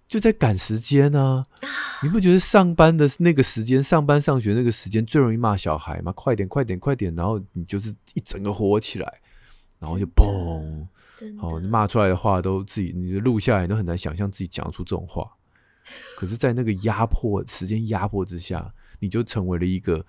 [0.09, 1.69] 就在赶时间呢、啊。
[2.03, 6.11] 你不觉得上班的那个时间、上班上学那个时间最容易骂小孩吗？
[6.13, 7.13] 快点，快点，快点！
[7.15, 9.21] 然后你就是一整个火起来，
[9.79, 10.85] 然后就嘣！
[11.41, 15.29] 哦，你骂出来的话都自己，你录下来都很难想象自己讲出这种话。
[16.15, 20.05] 可是，在那个压迫时间压迫之下，你就成为了一个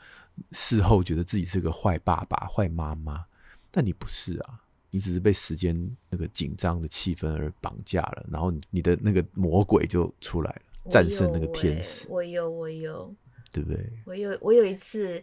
[0.52, 3.24] 事后觉得自己是个坏爸爸、坏妈妈，
[3.70, 4.60] 但你不是啊。
[4.90, 12.06] 你只是被时间那个紧张的气氛而绑架了，然后你的那个魔鬼就出来了，战胜那个天使。
[12.08, 13.14] 我有，我有，
[13.52, 13.92] 对不对？
[14.04, 15.22] 我有，我有一次。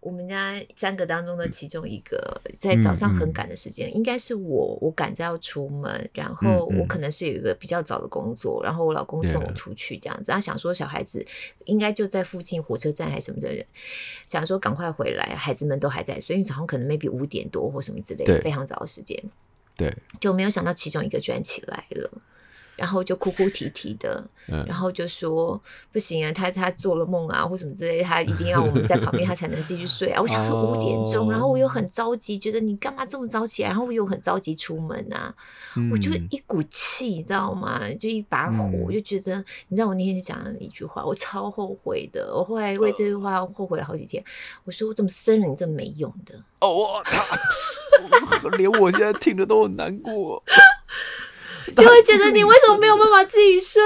[0.00, 11.26] 我们家三个当中的其中一个，在早上很赶的时间，嗯嗯、应该是我，我赶着要出门，然后我可能是有一个比较早的工作，然后我老公送我出去这样子，他想说小孩子
[11.64, 13.66] 应该就在附近火车站还是什么的人，
[14.26, 19.20] 想说赶快回来，孩子们都还在，所以早上可能 maybe 五点多或什么之类的，非常早的时间，
[19.76, 22.10] 对，就没有想到其中一个居然起来了。
[22.78, 25.60] 然后就哭哭啼啼的，嗯、然后就说
[25.92, 30.22] 不行啊，他他做了梦啊，或什么之类，他一定要我们在旁边，他才能继续睡啊。
[30.22, 33.70] 我想说五点钟，哦、然后我又很着急，觉得你干嘛这么早起来？
[33.70, 35.34] 然后我又很着急出门啊，
[35.76, 37.82] 嗯、我就一股气，你知道吗？
[37.98, 44.22] 就一把火，嗯、我就觉得，你知道我那天就讲了一句话，我超后悔的，我后来为这句话后悔了好几天。
[44.62, 46.34] 我说我怎么生了你这么没用的？
[46.60, 50.42] 哦，他 连我现在听着都很难过。
[51.76, 53.80] 就会觉得你为什么没有办法自己睡？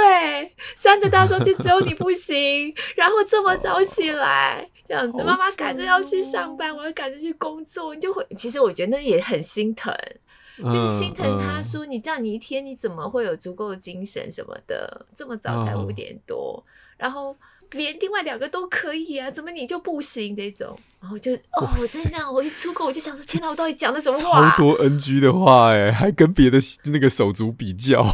[0.77, 9.95] 三个当中就只有你不行，然后这么早起来，这样子，妈妈赶着要去上班，我要赶着去工作，你就会，其实我觉得那也很心疼，
[10.65, 15.07] 就是心疼他说你这样，你一天你怎么会有足够的精神什么的？
[15.17, 16.65] 这么早才五点多，
[16.97, 17.37] 然后。
[17.73, 20.37] 连另外两个都可以啊，怎么你就不行？
[20.37, 24.51] 这种，然后就哦，我真的，我一出口我就想说，天哪， 我到底讲的什么话？
[24.51, 28.05] 超多 NG 的话，哎，还跟别的那个手足比较，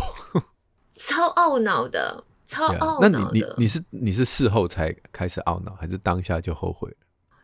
[0.97, 3.09] 超懊恼的，超懊恼的。
[3.11, 6.91] 那你你你是你是事后才开始懊恼，还是当下就后悔？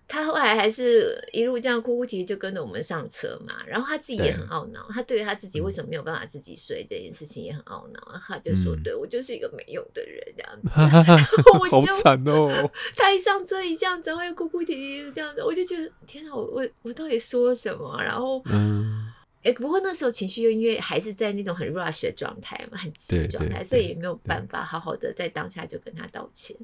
[0.07, 10.69] 他后来还是一路这样哭哭啼啼就跟着我们上车嘛，然后他自己也很懊恼，对他对于他自己为什么没有办法自己睡这件事情也很懊恼，嗯、他就说：“对我就是一个没用的人这样子。
[10.77, 11.19] 嗯”
[11.59, 12.71] 我就好惨哦！
[12.97, 18.01] 他一上车一这样子，然后又哭哭啼啼这样子，我就觉得天哪，我我我到底说了什么？
[18.03, 19.04] 然后嗯。
[19.45, 26.57] 哎，不过那时候情绪又因为还是在那种很 rush 的状态嘛，很急的状态，所以也没有办法好好的在当下就跟他道歉。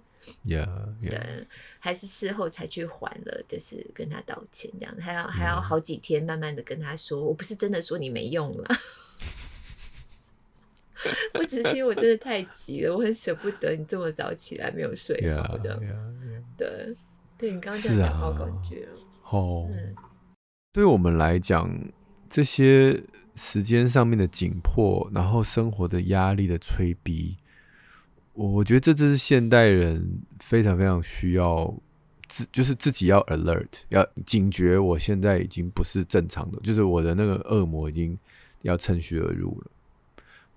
[0.47, 0.67] Yeah,
[1.03, 1.11] yeah.
[1.11, 1.47] 对，
[1.79, 8.77] 还是事后才去还了，就是跟他道歉这样，还要还要好几天慢慢的跟他说，我不是真的说你没用了，
[11.39, 15.77] 我只是因为我真的太急了，我很舍不得你这么早起来没有睡好的。
[15.77, 16.43] Yeah, yeah, yeah.
[16.57, 16.97] 对，
[17.37, 18.89] 对你刚刚这样讲好感觉
[19.31, 19.69] 哦。
[19.71, 19.95] 嗯，
[20.73, 21.69] 对我们来讲。
[22.31, 23.03] 这些
[23.35, 27.37] 时间上面的紧迫，然后生活的压力的催逼，
[28.35, 31.75] 我觉得这就是现代人非常非常需要
[32.29, 34.79] 自，就是自己要 alert，要警觉。
[34.79, 38.17] 我现在已经不是正常的，就是我的那个恶魔已经
[38.63, 39.67] 要趁虚而入了，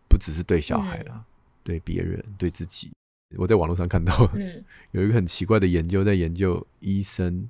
[0.08, 1.24] 不只是对小孩了，嗯、
[1.64, 2.92] 对别人，对自己。
[3.36, 7.50] 我在网络上看到，嗯、 有一个很奇怪的研究，在研究医生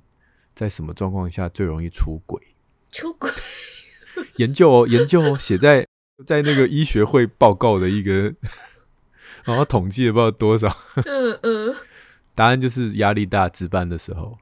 [0.54, 2.40] 在什么状况下最容易出轨。
[2.90, 3.30] 出轨。
[4.36, 5.86] 研究哦，研究哦，写在
[6.26, 8.32] 在那个医学会报告的一个，
[9.44, 10.68] 然后统计了不知道多少，
[11.06, 11.76] 嗯嗯，
[12.34, 14.36] 答案就是压力大值班的时候，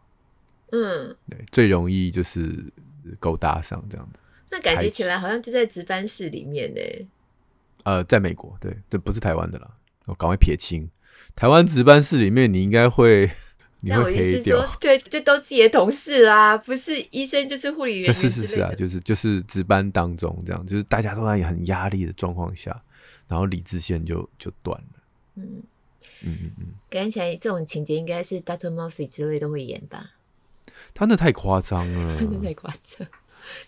[0.73, 2.73] 嗯，对，最容易就是
[3.19, 4.21] 勾搭上这样子。
[4.51, 6.81] 那感觉起来好像就在值班室里面呢。
[7.85, 9.71] 呃，在美国，对对，不是台湾的啦，
[10.07, 10.89] 我赶快撇清。
[11.35, 13.31] 台湾值班室里面，你应该会。
[13.85, 18.15] 那我意思说，对，就都自己的同事啦，不是医生就是护理人员。
[18.15, 22.81] 是是是啊，就是就是值班当中这样，就是大家都在很压力的状况下，
[23.27, 25.03] 然后理智线就就断了。
[25.35, 25.63] 嗯
[26.25, 30.13] 嗯嗯嗯，感觉起来这种情节应该是 Doctor Murphy 之类都会演吧？
[30.95, 33.09] 他那太夸张了， 真的太夸张。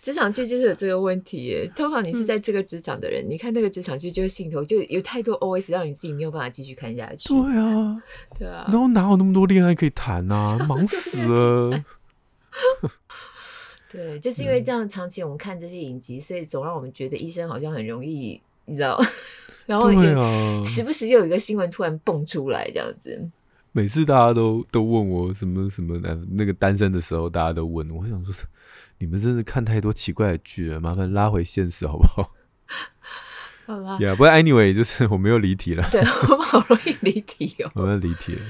[0.01, 7.29] 职场剧就是有这个问题耶，通常你是在这个职场的人，嗯、你看那个职场剧就是镜头就有太多 OS 让你自己没有办法继续看下去。
[7.29, 8.03] 对啊，
[8.39, 10.59] 对啊，然后哪有那么多恋爱可以谈啊？
[10.69, 11.85] 忙死了。
[13.91, 19.01] 对，就是因为这样，长期我们看这些影集，所以总让我们觉得医生好像很容易，你知道？
[19.67, 23.31] 然后也时不时就有一个新闻突然蹦出来，这样子。
[23.73, 28.33] 每次大家都都问我什么什么的，那个单身的时候，大家都问我，想说。
[28.99, 32.33] 你们真的看太多奇怪的剧了，麻烦拉回现实好不好？
[33.67, 35.83] 好啦，呀，不过 anyway，就是我们又离题了。
[35.93, 37.71] 对，我们好容易离题哦。
[37.77, 38.43] 我们离题了。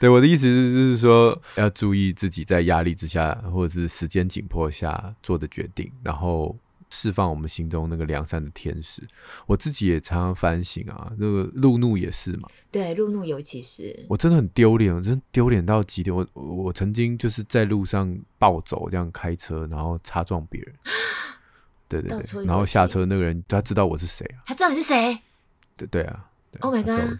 [0.00, 6.58] 对，我的意思是，就是说要注意自己在压力之下，或者是时间紧迫下做的决定，然后。
[7.04, 9.02] 释放我们心中那个良善的天使，
[9.44, 11.12] 我自己也常常反省啊。
[11.18, 16.14] 那个路怒也是嘛，对，路怒尤其是我真的很丢脸，我真的丢脸到极点。
[16.14, 20.74] 我我曾经就是在路上暴走，这样开车，然后擦撞别人。
[21.86, 24.40] 对对对，然后下车那个人他知道我是谁啊？
[24.46, 25.18] 他知道你是谁？
[25.76, 27.18] 对对啊对！Oh my god！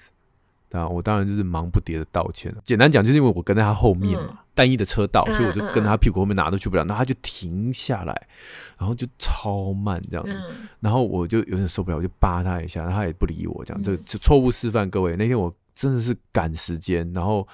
[0.74, 2.60] 啊，我当然就是忙不迭的道歉了。
[2.64, 6.82] 简单讲，就是因为我跟在他后面嘛，嗯、单一的车道，所以我就跟他屁股后面哪都去不了。
[6.84, 8.26] 那他就停下来，
[8.76, 10.32] 然后就超慢这样子。
[10.32, 13.82] 嗯、然后我就有点受不了，我就扒他一下，他也不理我，这样。
[13.82, 17.46] 这个错误示范，各位，那天我真的是赶时间，然后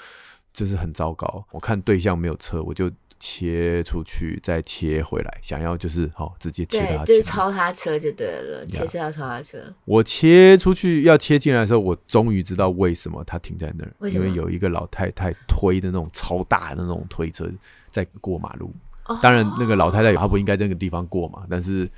[0.52, 1.44] 就是很糟糕。
[1.50, 2.90] 我看对象没有车，我就。
[3.20, 9.58] 切出去，再切回来，想要就是好、哦，直接切他，就是超他车就对了，切车要超他车。
[9.84, 17.48] 我切出去要切进来的时候，我终于知道为什么他停在那儿，为因为有一个老太太推的那种超大的那种推车
[17.90, 18.72] 在过马路。
[19.06, 21.90] 哦、当然，那个老太太她不应该在那个地方过嘛，但是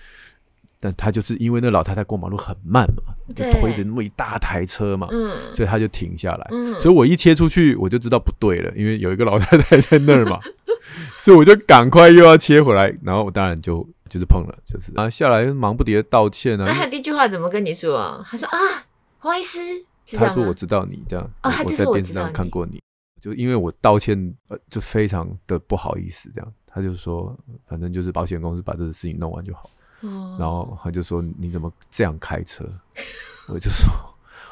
[0.81, 6.49] 但他就是因为那老太太过马路很慢嘛，就推着那么一大台车嘛，嗯，所以他就停下来。
[6.51, 10.41] 嗯，所以我一切出去，我就知道不对了，因为有一个老太太在那儿嘛，
[11.17, 16.65] 所以我就赶快又要切回来，然后我当然就就是碰了，就是啊下来忙不迭的道歉啊。
[16.67, 17.97] 那他第一句话怎么跟你说？
[17.97, 18.57] 啊他说啊，
[19.19, 19.59] 黄医师，
[20.17, 22.81] 他说我知道你这样，哦，他就是我在电视上看过你，
[23.21, 26.53] 就因为我道歉，呃，就非常的不好意思这样。
[26.67, 29.71] 他就说，反正就是保险公司把这个事情弄完就好。
[30.01, 32.65] 哦然后他就说：“你怎么这样开车？”
[33.47, 33.87] 我就说：“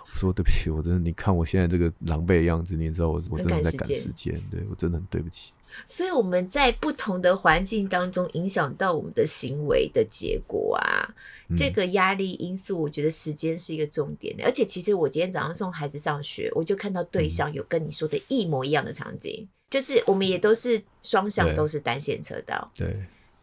[0.07, 5.53] 我说对不起，我真的，你看我现在这个狼狈的样子，你也知道我我真的在赶时间，对我真的很对不起。”
[5.87, 11.15] 所以我们在不同的环境当中，影响到我们的行为的结果啊，
[11.49, 14.45] 嗯、这个压力因素，我觉得时间是一个重点的。
[14.45, 22.87] 而且，其实我今天早上送孩子上学，我就看到对象有跟你说的一模一样的场景，嗯、就是我们也都是双向都是单线车道，对。
[22.87, 22.97] 对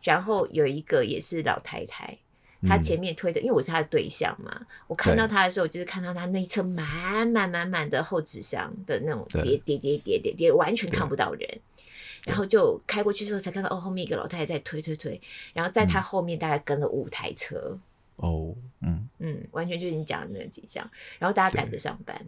[0.04, 2.18] 然后有一个也是老太太，
[2.66, 11.60] 她前面推的，嗯、因为我是她的对象嘛，我看到她的时候，就是看到她那一车满满满满的后纸箱的那种叠叠叠叠叠，完全看不到人。
[12.26, 15.20] 然后就开过去之后，才看到哦，后面一个老太太在推推推，
[15.54, 17.78] 然后在她后面大概跟了五台车。
[18.18, 20.90] 哦，嗯嗯，完全就是你讲的那几项。
[21.20, 22.20] 然后大家赶着上班。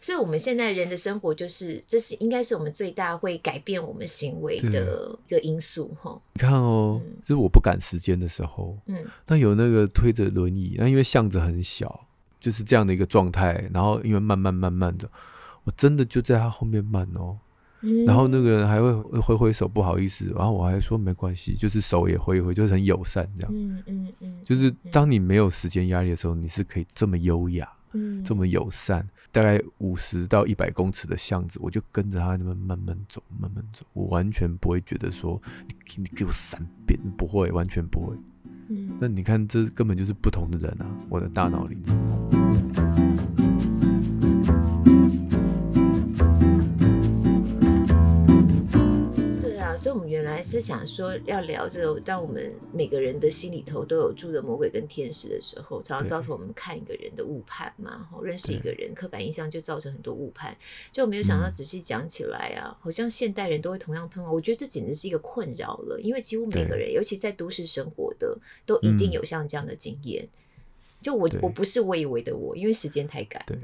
[0.00, 6.18] 所以，我们现在人的生活就是，这是应该是我们最大会改变我们行为的一个因素哈。
[6.32, 12.06] 你看哦，嗯、就是我不赶时间的时候，嗯，那有那个推着轮椅，那因为巷子很小，
[12.40, 13.68] 就是这样的一个状态。
[13.72, 15.10] 然后因为慢慢慢慢的，
[15.64, 17.36] 我真的就在他后面慢哦。
[17.82, 23.50] 嗯、然后那个人还会挥挥手，不好意思，然后我还说没关系，就是手也挥一挥，就是很友善这样。
[23.54, 27.68] 嗯嗯嗯，就是当你没有时间压力的时候，你是可以这么优雅。
[27.92, 38.14] 嗯，这么友善，大概五十到一百公尺的巷子，我就跟着他那么慢慢走，慢慢走，我完全不会觉得说你你给我闪边，不会，完全不会。
[38.68, 41.76] 嗯，那你看，这根本就是不同的人啊，我的大脑里。
[41.86, 43.29] 所
[50.40, 57.90] 来是想说要聊这个，当我们每个人的心里头都有住着魔鬼跟天使的时候，常常造成我们看一个人的误判嘛。
[57.90, 60.56] 然后认识一个人，刻板印象就造成很多误判。
[60.90, 64.32] 就没有想到仔细讲起来啊，好像现代人都会同样碰到。
[64.32, 68.34] 我觉得这简直是一个困扰了，因为几乎每个人，尤其在都市生活的，
[68.64, 70.26] 都一定有像这样的经验。
[71.02, 73.58] 就我，我不是我以为的我，因为时间太赶了。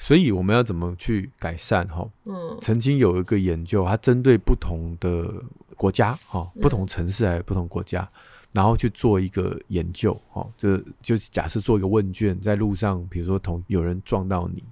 [0.00, 1.86] 所以我们要怎么去改善？
[1.88, 5.42] 哈，嗯，曾经有一个研究，它针对不同的
[5.76, 8.08] 国家，哈，不同城市还有不同国家，
[8.52, 14.62] 然后去做一个研究，哈，就就假设做一个问卷，在路上，比如说同有人撞到你，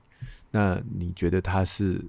[0.52, 2.00] 那你觉得他是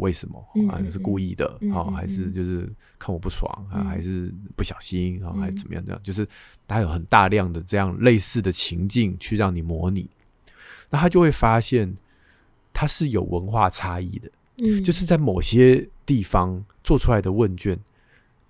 [0.00, 0.82] 为什么啊？
[0.90, 2.68] 是故意的，哈，还是就是
[2.98, 3.84] 看我不爽啊？
[3.84, 5.32] 还是不小心啊？
[5.38, 5.84] 还是怎么样？
[5.86, 6.26] 这样就是
[6.66, 10.10] 他有很大量的这样类似的情境去让你模拟，
[10.90, 11.96] 那他就会发现。
[12.74, 17.78] 它是有文化差异的，嗯，就是在某些地方做出来的问卷，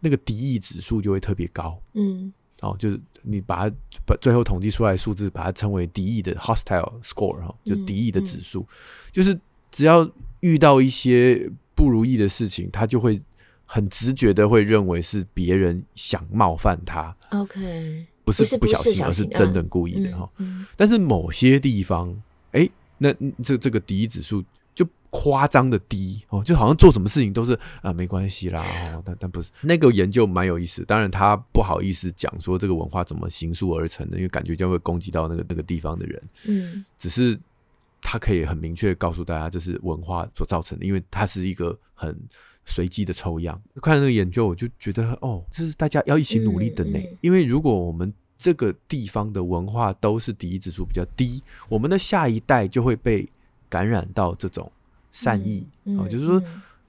[0.00, 9.38] 那个敌意指数就会特别高，嗯，哦，就是你把它把最后统计出来的数字，把它称为敌意的 hostile score 哈，就敌意的指数，嗯嗯、就是
[9.70, 10.10] 只要
[10.40, 13.20] 遇到一些不如意的事情，他就会
[13.66, 20.30] 很直觉的会认为是别人想冒犯他，OK，不是不小心，而是真的故意的哈，
[20.76, 22.10] 但是某些地方，
[22.52, 22.70] 哎、欸。
[23.12, 24.42] 那这这个敌意指数
[24.74, 28.60] 就夸张的低哦，就好像做什么事情都是啊没关系啦
[28.94, 36.22] 哦，但但不是那个研究蛮有意思，当然他不好意思讲说这个文化怎么形塑而成的，因为感觉将会攻击到那个那个地方的人。
[36.46, 37.38] 嗯，只是
[38.00, 42.16] 他可以很明确告诉大家这是文化所造成的，因为它是一个很
[42.66, 43.60] 随机的抽样。
[43.80, 53.28] 看了那个研究，我就觉得哦，这是大家要一起努力的呢，因为如果我们这个地方的文化都是敌意指数比较低，我们的下一代就会被
[53.68, 54.70] 感染到这种
[55.12, 56.42] 善意啊、嗯嗯哦，就是说，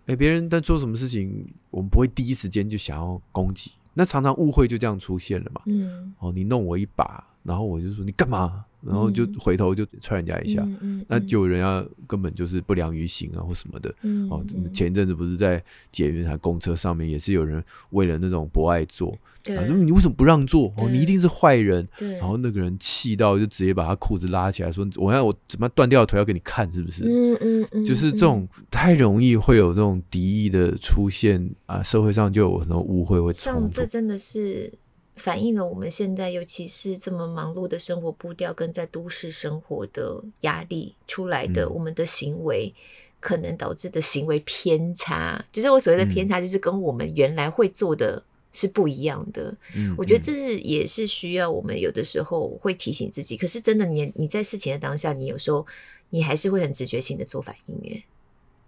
[0.07, 5.61] 哎，别人在做什么事情，我们不会第一时间就想要攻击，那常常误会就这样出现了嘛。
[5.65, 8.65] 嗯，哦，你弄我一把，然后我就说你干嘛？
[8.85, 10.65] 然后就回头就踹人家一下，
[11.07, 13.93] 那就人家根本就是不良于行啊或什么的。
[14.03, 20.71] 嗯、哦，前一阵子不是在捷运还公车上面也是有人为了那种不爱座，对啊，说你为什么不让座？
[20.77, 21.87] 哦，你一定是坏人。
[21.97, 27.03] 对然后那个人气到就直接把他裤子拉起来，说我要我怎么断掉腿要给你看，是不是？
[27.05, 33.33] 嗯嗯嗯，就是这种太容易会有这种敌意的出现啊，社会上就有很多误会会。
[33.33, 34.71] 像这真的是。
[35.15, 42.73] 反映了我们现在，尤其是这么忙碌的生活步调，跟在都市生活的压力出来的，我们的行为
[43.19, 45.43] 可能导致的行为偏差。
[45.51, 49.55] 就是我所谓的偏差，就是跟我们原来会做的是不一样的。
[49.73, 53.37] 嗯，我觉得这是也是需要我们有的时候会提醒自己。
[53.37, 55.65] 可是真的你，你你在事情的当下，你有时候
[56.09, 58.03] 你还是会很直觉性的做反应哎。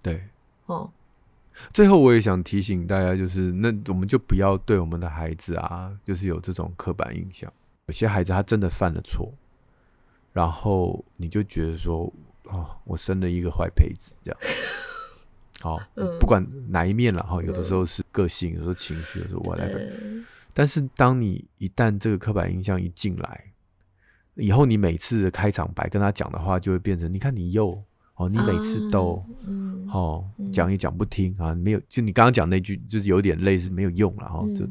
[0.02, 0.22] 对，
[0.66, 0.90] 哦。
[1.74, 7.52] 最后，我也想提醒大家，就是那我们就不要对我们的孩子啊，就是有这种刻板印象。
[7.88, 9.34] 有些孩子他真的犯了错，
[10.34, 12.12] 然后你就觉得说，
[12.44, 14.40] 哦，我生了一个坏胚子，这样。
[15.62, 15.80] 好，
[16.20, 20.26] 不管哪一面了哈，有的时候是个性，有时候情绪，有时候 whatever。
[20.54, 23.46] 但是当你一旦这个刻板印象一进来，
[24.36, 27.84] 以后你每次的开场白跟他讲的话，就会变成，你看你又。
[28.18, 34.68] 哦，你每次都，嗯，哦，讲也讲不听啊，没有，就你刚刚讲那句，就是有点类似没有用了哈，就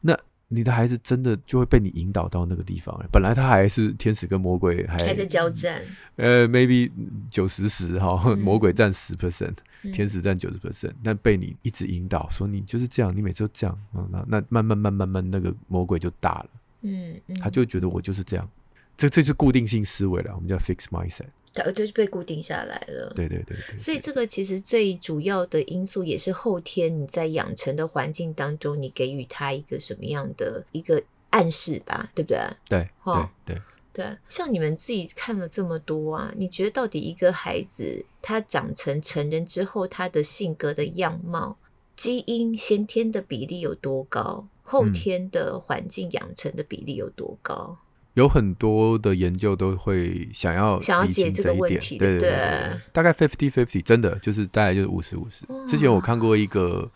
[0.00, 0.18] 那
[0.48, 5.82] 你的孩子真的就会被你引导到那个地方，本来他还是天使跟魔鬼还还在交战，
[6.16, 6.90] 呃，maybe
[7.30, 9.54] 九十十哈，魔鬼占十 percent，
[9.92, 13.78] 天使占九十 percent，但被你一直引导说你就是这样，你每次都这样，
[14.10, 16.50] 那那慢慢慢慢慢那个魔鬼就大了，
[16.82, 18.48] 嗯，他就觉得我就是这样，
[18.96, 21.26] 这这就是固定性思维了，我们叫 fixed mindset。
[21.54, 23.12] 它就是被固定下来了。
[23.14, 32.38] 对对对，对，所以这个其实最主要的因素也是后天你在养成的环境当中，你给予他一个什么样的一个暗示吧，对不对？
[32.68, 34.16] 对，对，对，对。
[34.28, 41.56] 像你们自己看了这么多啊，你觉得到底一个孩子他长成成人之后，他的性格的样貌、
[41.94, 44.46] 基因先天的比例有多高？
[44.62, 47.76] 后天的环境养成的比例有多高？
[47.76, 47.76] 嗯
[48.14, 55.46] 有很多的研究都会想要想要解这个问题，对对对，大概 fifty fifty，真的就是大概就是五十五十。
[55.66, 56.90] 之前我看过一个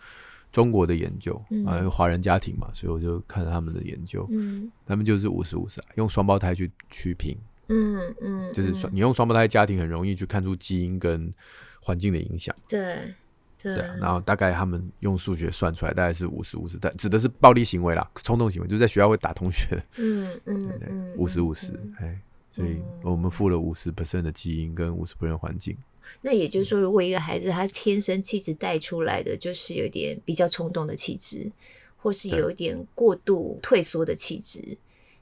[0.52, 1.34] 中国的研究
[1.66, 7.36] 啊，华人家庭嘛，所以我就看了他们的研究，嗯，他们就是五十五十，用双胞胎去去评，
[7.68, 11.32] 嗯嗯，就是双你用双胞胎家庭很容易去看出基因跟
[11.80, 13.14] 环境的影响，对。
[13.74, 19.66] 对，然后大概他们用数学算出来，大概是五十五十，但指的是暴力行为啦，冲动行为，就是在学校会打同学。
[19.74, 22.18] 的，嗯嗯，五十五十，哎，
[22.52, 25.76] 所以我们付了五十 percent 的基因跟五十 percent 环境。
[26.20, 31.50] 那也就是说，如果一个孩子他天生气质带出来的就是有点比较冲动的气质，
[31.96, 34.60] 或是有一点过度退缩的气质，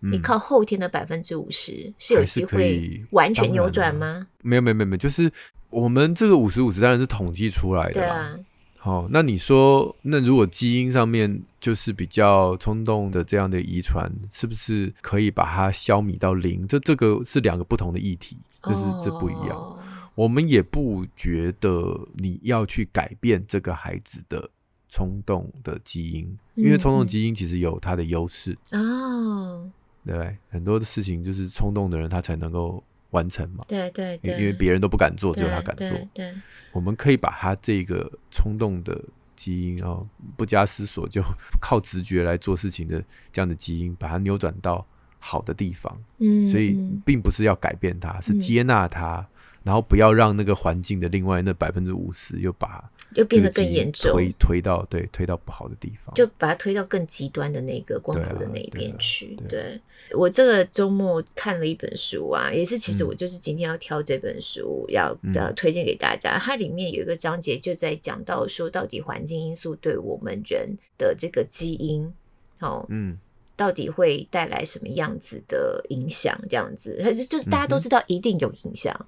[0.00, 4.26] 你靠后天的百分之五十是有机会完全扭转吗？
[4.42, 5.32] 没有没有没有没有，就是。
[5.74, 8.06] 我们这个五十五十当然是统计出来的嘛。
[8.06, 8.38] 对啊。
[8.78, 16.66] 好，那你说，那如果基因上面就是比较冲动的这样的遗传，是不是可以把它消弭到零？
[16.68, 19.56] 这这个是两个不同的议题，就是这不一样。
[19.56, 19.78] 哦。
[20.14, 24.48] 我们也不觉得你要去改变这个孩子的
[24.90, 28.54] 冲动的基因，因为冲动基因其实有它的优势。
[28.72, 29.70] 哦。
[30.04, 32.84] 对，很多的事情就是冲动的人他才能够。
[33.14, 33.64] 完成嘛？
[33.68, 35.88] 对对对，因为别人都不敢做，只有他敢做。
[36.12, 36.34] 对，
[36.72, 39.00] 我们可以把他这个冲动的
[39.36, 40.04] 基因哦，
[40.36, 41.22] 不加思索就
[41.60, 43.02] 靠直觉来做事情的
[43.32, 44.84] 这样的基因，把它扭转到
[45.20, 45.96] 好的地方。
[46.18, 49.24] 嗯，所以并不是要改变它，是接纳它，
[49.62, 52.90] 然后不要让那个环境的另外那百分之五十又把。
[53.14, 59.36] 就变得更严重，推推到对，推到不好的地方，就把它推到更极端的那个光谱的那一边去。
[59.36, 66.38] 对，啊对，啊对，对我这个周末看了一本书啊，也是其实我就是今天要挑这本书，嗯、要呃推荐给大家。
[66.38, 72.12] 它里面有一个章节就在讲到说，到底环境因素对我们人的这个基因，
[72.58, 73.18] 哦，嗯，
[73.56, 76.38] 到底会带来什么样子的影响？
[76.50, 78.94] 这样子，还是就是大家都知道一定有影响。
[78.98, 79.06] 嗯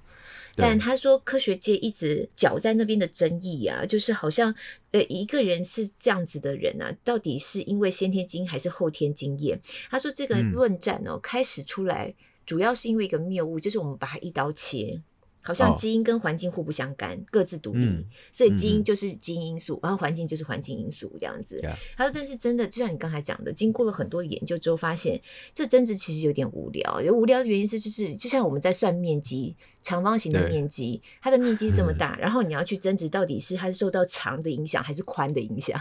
[0.57, 4.53] 但他说，科学界一直搅在那边的争议啊，就是好像
[4.91, 9.61] 呃一个人是这样子的人啊，到底是因为先天基因还是后天经验？
[9.89, 12.11] 他说这个论战哦，开始出来
[12.43, 14.99] 主要是因为一个谬误，就是我们把它一刀切。
[15.41, 21.59] 好像基因跟环境互不相干，哦、各自独立，嗯、所以基因就是基因因素，嗯、然后环境就是环境因素这样子。
[21.63, 25.21] 嗯、他说，但是真的，就像你刚才讲的，经过了很多研究之后，发现
[25.53, 27.01] 这争执其实有点无聊。
[27.01, 35.79] 有无聊的原因是，就是就像我们在算面积，长方形的面积，它的面积这么大，然后你要去争执到底是它是受到长的影响还是宽的影响。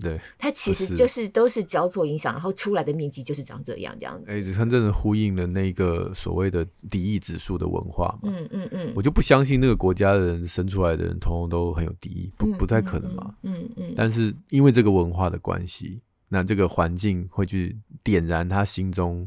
[0.00, 4.30] 对，它其实就是都是交错影响，然后出来的面积就是长这样这样子。
[4.30, 8.32] 哎，它真的呼应了那个所谓的敌意指数的文化嘛。
[8.32, 13.34] 嗯嗯嗯，我就不相信那个国家的人生出来的人，通通都很有敌意，不不太可能嘛。
[13.42, 13.92] 嗯嗯。
[13.96, 19.26] 但是因为这个文化的关系，那这个环境会去点燃他心中。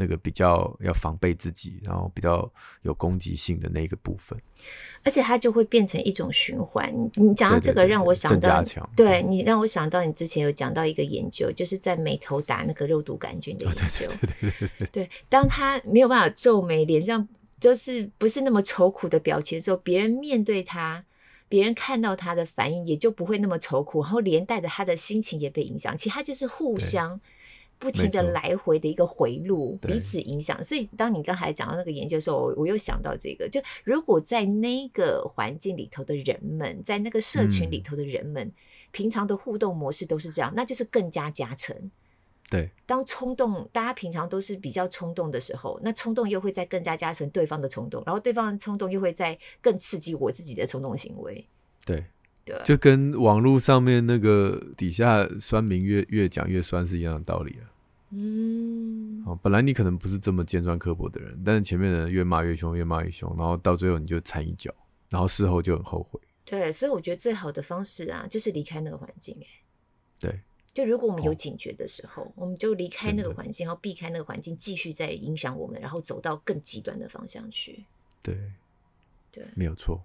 [0.00, 4.40] 那个比较要防备自己，然后比较有攻击性的那个部分，
[5.04, 6.90] 而且它就会变成一种循环。
[7.16, 8.64] 你讲到这个，让我想到，
[8.96, 14.06] 对你让我想到你之前有讲到一个研究，就是在眉头打那个肉毒杆菌的研究。
[14.08, 17.28] 对对对对，对，当他没有办法皱眉，脸上
[17.60, 21.04] 就是不是那么愁苦的表情的时候，别人面对他。
[21.50, 25.96] 别人看到他的反应也就不会那么愁苦，然后连带着他的心情也被影响。
[25.96, 27.20] 其实他就是互相
[27.80, 30.62] 不停的来回的一个回路，彼此影响。
[30.62, 38.52] 所以当你刚才讲到那个研究的时候，我我又想到这个，就如果在那个环境里头的人们，在那个社群里头的人们，嗯、
[38.92, 41.90] 平常的互动模式都是这样，那就是更加加成。
[42.50, 51.46] 对，当冲动，大家平常都是比较冲动的时候，那冲动又会再更加加成对方的冲动，然后对方的冲动又会再更刺激我自己的冲动行为。
[51.86, 52.04] 对，
[52.44, 57.69] 对，就跟网络上面那个底下酸民越越讲越酸是一样的道理啊。
[58.10, 64.74] 嗯，哦，本来你可能不是这么尖酸刻薄的人，但是前面的人越骂越凶，越骂越凶，然后到最后你就掺一脚，
[65.08, 66.20] 然后事后就很后悔。
[66.44, 69.36] 对，所以我觉得最好的方式啊，就是离开那个环境。
[69.40, 69.46] 哎，
[70.18, 70.40] 对。
[70.72, 77.84] 就如果我们有警觉的时候，哦、我们就离开那个环境，然后避开那个环境，继续再影响我们，然后走到更极端的方向去。
[78.22, 78.38] 对，
[79.32, 80.00] 对，没有错。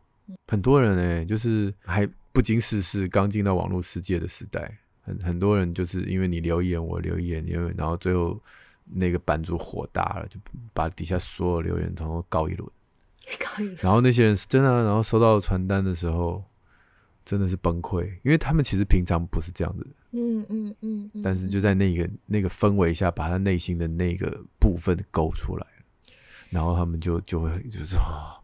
[0.47, 4.75] 很多人呢、欸，就是还不经世事，刚进到网络世界的时代，
[5.05, 8.41] 很很多人就是因为你留言，我留言，因为然后最后
[8.83, 10.39] 那个版主火大了，就
[10.73, 12.69] 把底下所有留言通通告一轮，
[13.39, 13.77] 告一轮。
[13.81, 16.43] 然后那些人是真的，然后收到传单的时候。
[17.27, 25.65] 真的是崩溃，因为他们其实平常不是这样子的，嗯嗯嗯，但是就在那个那个氛围下，把他内心的那个部分勾出来，
[26.51, 28.37] 然后他们就就会就是哦，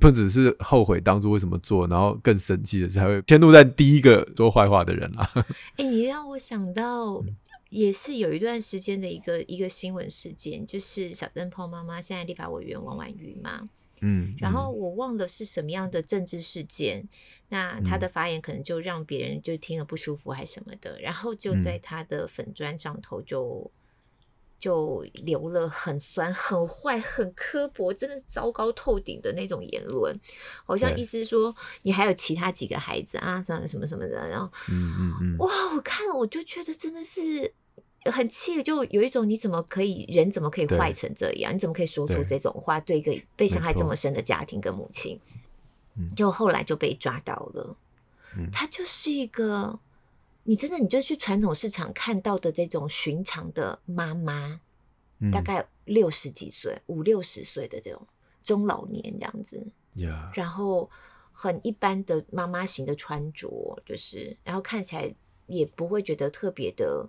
[0.00, 5.30] 不只是后悔当初为什么做，然后更生气的才会迁怒在第一个说坏话的人啊。
[5.76, 7.22] 哎、欸，你让我想到，
[7.70, 13.68] 也是有一段时间的一个一个新闻事件，就是小灯泡妈妈现在立法委员王婉瑜嘛。
[14.00, 17.08] 嗯，然后我忘了是什么样的政治事件，
[17.48, 23.70] 那他的发言可能就让别人就听了不舒服还是什么的，然后就在他的粉砖上头就
[24.64, 30.18] 就留了很酸、很坏、很刻薄，真的是糟糕透顶的那种言论，
[30.64, 37.52] 好像意思是说你还有其他几个孩子啊，什么什么什么的，然后嗯嗯嗯，哇，我看了我就觉得真的是。
[38.12, 41.54] 很气，就有一种你怎么可以人怎么可以坏成这样？
[41.54, 42.78] 你怎么可以说出这种话？
[42.78, 45.18] 对一个被伤害这么深的家庭跟母亲，
[46.14, 47.74] 就后来就被抓到了。
[48.52, 49.78] 他就是一个，
[50.44, 54.60] 你真的你就去传统市场看到的这种寻常的妈妈，
[55.32, 58.06] 大概六十几岁、五六十岁的这种
[58.42, 59.66] 中老年这样子，
[60.34, 60.88] 然后
[61.32, 65.14] 很一般的妈妈型的穿着，就是然后看起来
[65.46, 67.08] 也不会觉得特别的。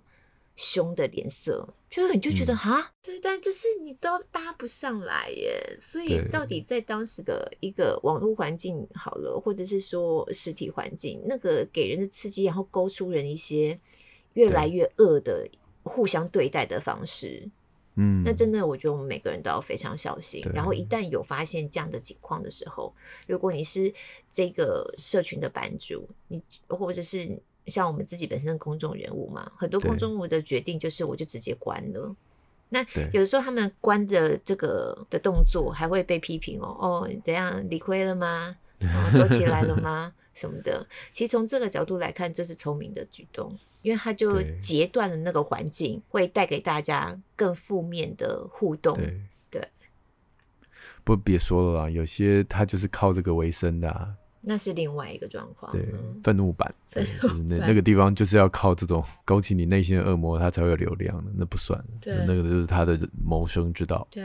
[0.56, 5.76] 凶的脸色，就你就觉得哈，对、嗯，但就是你都搭不上来耶。
[5.78, 13.78] 所以到底在当时的一个网络环境好了，或者是说实体环境，那个给人的刺激，然后勾出人一些
[14.32, 15.46] 越来越恶的
[15.82, 17.50] 互相对待的方式。
[17.96, 20.42] 嗯，那真的，我觉得我们每个人都要非常小心。
[20.54, 22.94] 然后一旦有发现这样的情况的时候，
[23.26, 23.92] 如果你是
[24.30, 27.38] 这个社群的版主，你或者是。
[27.66, 32.14] 像我们自己本身的公众人物嘛，很多公众人物的决定就是我就直接关了。
[32.68, 38.56] 那有的时候他们关的这个的动作还会被批评哦，哦，怎样理亏了吗？
[38.78, 40.12] 躲、哦、起来了 吗？
[40.34, 40.86] 什么的？
[41.12, 48.94] 其实从这个角度来看，这是聪明的举动，因为他就截断了那个环境，会带给大家更负面的互动。
[48.96, 49.68] 对，对
[51.04, 54.14] 不别说了啦，有些他就是靠这个为生的啊。
[54.48, 55.72] 那是另外一个状况。
[55.72, 55.84] 对，
[56.22, 57.18] 愤怒版， 就是
[57.48, 61.84] 那那个地方就是要靠这种勾起你内心的恶魔，它才会有流量的，那不算。
[62.00, 64.06] 对，那个就是他的谋生之道。
[64.10, 64.24] 对。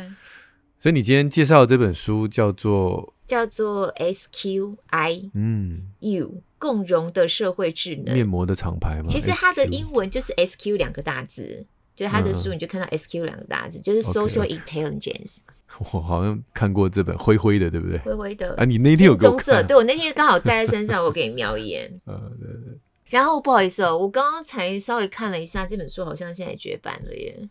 [0.80, 9.06] 所以你今天介绍的这本书叫做叫做 S Q I 嗯 U 共融的社会智能面膜的厂牌吗？
[9.08, 11.66] 其实它的英文就是 S Q 两个大字，
[11.96, 15.38] 就是它的书你就看到 S Q 两个大字，就是 Social Intelligence。
[15.94, 17.98] 我好像看过这本灰灰的，对不对？
[18.00, 21.92] 灰灰的啊，你那天有棕色，对，我那天刚好带在身上，我给你瞄一眼。
[22.06, 22.78] 嗯， 对对。
[23.10, 27.50] 然后不好意思哦，我刚刚才稍微看了一下这本书，好像现在绝版了耶。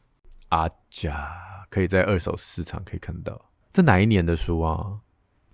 [0.49, 1.31] 啊家
[1.69, 5.01] 可以在二手市场可以看到，这哪一年的书啊？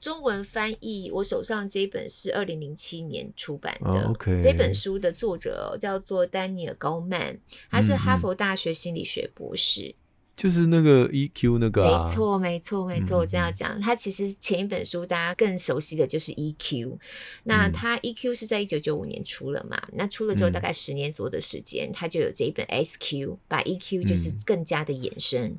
[0.01, 4.03] 中文翻译，我手上这一本是二零零七年出版的。
[4.03, 7.39] Oh, OK，这本书的作者叫做丹尼尔高曼，
[7.71, 9.83] 他是哈佛大学心理学博士。
[9.89, 9.95] 嗯
[10.37, 13.81] 就是那个 EQ 那个、啊，没错没错没错，我这样讲。
[13.81, 16.99] 他其实前一本书大家更熟悉的就是 EQ，
[17.45, 19.81] 那他 EQ 是在一九九五年出了嘛？
[19.95, 25.59] 那出了之后大概十年左右的时间，他就有这一本 SQ，把 EQ 就是更加的延伸。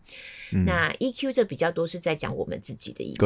[0.65, 3.17] 那 EQ 这比较多是在讲我们自己的 EQ，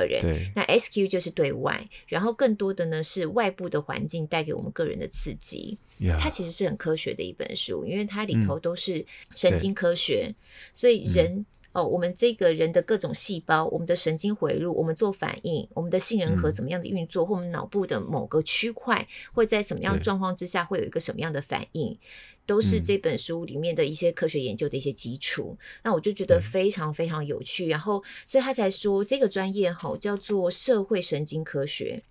[0.00, 0.52] 个人。
[0.54, 5.78] 那 SQ 就是对外，然后更多的呢是外部的环境带给我们个人的刺激。
[5.98, 6.18] Yeah.
[6.18, 10.34] 它其实是很科学的一本书，因为它里头都是神经科学，嗯、
[10.74, 21.94] 所以人哦，我们这个人的各种细胞，我们的神经回路，我们做反应，我们的杏仁核怎么样的运作，嗯、或我们脑部的某个区块会在什么样的状况之下会有一个什么样的反应，
[22.46, 25.54] 都是这本书里面的一些科学研究的一些基础。
[25.60, 32.02] 嗯、那我就觉得非常非常有趣，然后所以他才说这个专业吼叫做社会神经科学。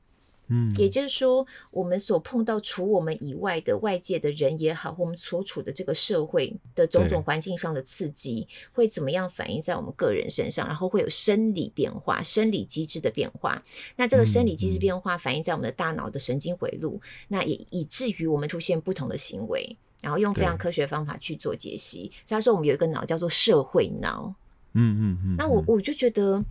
[0.47, 13.63] 嗯，也就是说，我们所碰到除我们以外的外界的人也好，或我们所处的这个社会的种种环境上的刺激，会怎么样反映在我们个人身上，然后会有生理变化、生理机制的变化。
[13.95, 22.11] 那这个生理机制变化反映在我们的大脑的神经回路，那也以至于我们出现不同的行为，然后用非常科学方法去做解析。
[22.25, 24.35] 所以他说，我们有一个脑叫做社会脑。
[24.73, 25.35] 嗯嗯嗯。
[25.37, 26.43] 那我我就觉得。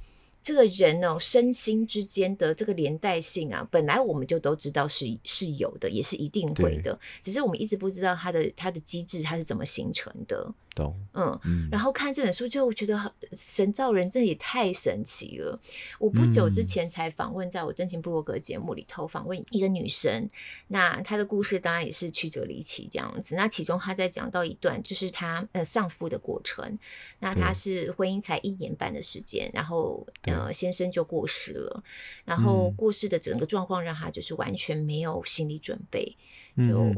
[0.45, 10.53] 这个人哦，身心之间的这个连带性啊，本来我们就都知道是是有的，也是一定会的，只是我们一直不知道它的它的机制，它是怎么形成的。
[10.75, 15.59] 懂，嗯，嗯，然后看这本书就觉得神造人这也太神奇了。
[15.99, 20.29] 我不久之前才访问，在我真情部落格节目里头访问一个女生，
[20.69, 23.35] 那她的故事当然也是曲折离奇这样子。
[23.37, 26.79] 那其中她在讲到一段，就是她呃丧夫的过程。
[27.21, 31.85] 那她是婚姻才一年半的时间，然后呃先生就过世了，
[32.25, 36.17] 然后过世的整个状况让她就是完全没有心理准备，
[36.57, 36.93] 就。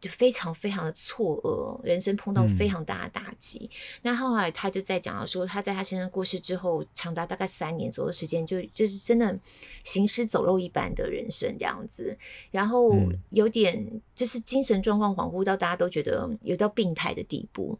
[0.00, 3.70] 就非常非常的错愕，人生碰到非常大的打击。
[3.70, 9.38] 嗯、那后来他就在讲到说，他在他先生过世之后，长达大概三年左右时间，就就是真的
[9.84, 12.16] 行尸走肉一般的人生这样子。
[12.50, 12.94] 然后
[13.28, 17.78] 有点就是精神状况恍惚到大家都觉得有到病态的地步。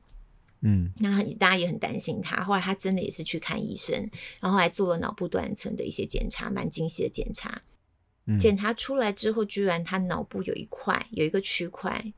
[0.62, 2.44] 嗯，那大家也很担心他。
[2.44, 4.10] 后来他真的也是去看医生，
[4.40, 7.62] 然后还做了脑部断层的一些检查，蛮精细的检查。
[8.38, 12.12] 检查出来之后，居然他脑部有一块有一个区块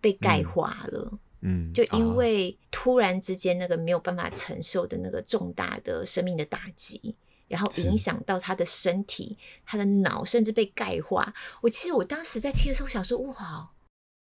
[0.00, 1.18] 被钙化了。
[1.40, 7.14] 嗯，就因为突然之间那个没有办法承受的那个重大的生命的打击，
[7.46, 11.34] 然后影响到他的身体，他的脑甚至被钙化。
[11.60, 13.70] 我其实我当时在听的时候，想说哇，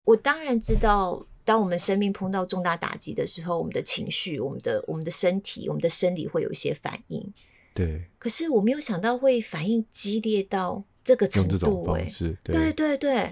[0.03, 7.33] 我当然知道，当我们生命碰到重大打击的时候，我们的情绪、我们的我们的身体、我们的生理会有一些反应。
[7.73, 10.83] 对，可是我没有想到会反应激烈到。
[11.05, 13.31] 这个程度哎、欸，对对对，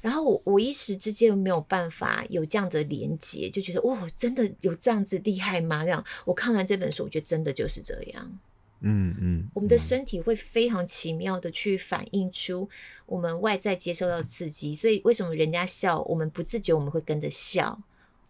[0.00, 5.84] 然后我我一时之间没有办法有这样的连接，就觉得哇，真的有这样子厉害吗？
[5.84, 8.38] 这样我看完这本书，我觉得真的就是这样。
[8.80, 12.68] 嗯嗯，我们的身体会非常奇妙的去反映出
[13.06, 17.78] 我们外在接受到的刺激，所以为什么人家笑，我们不自觉我们会跟着笑。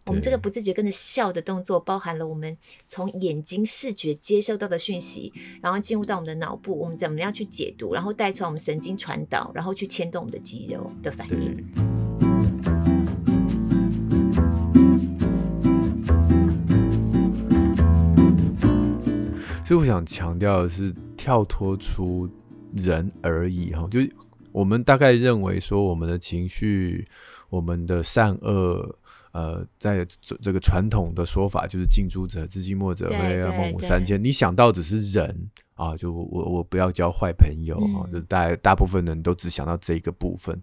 [0.05, 5.31] 我们这个不自觉跟着笑的动作，包含了我们从眼睛视觉接收到的讯息，
[5.61, 11.65] 然后进入到我们的脑部，我们怎么样去解读，然后带出来我们神经传导，然后去牵动我们的肌肉的反应。
[19.65, 22.29] 所以我想强调的是，跳脱出
[22.73, 24.01] 人而已哈，就
[24.51, 27.07] 我们大概认为说，我们的情绪，
[27.49, 28.97] 我们的善恶。
[29.33, 34.23] 呃，在这这个传统的说法，就是近朱者赤，近墨者黑啊，孟母三迁。
[34.23, 40.61] 你想到只是人啊，就我我不要交坏朋友啊，嗯、就大大部分人都只想到这一个部分。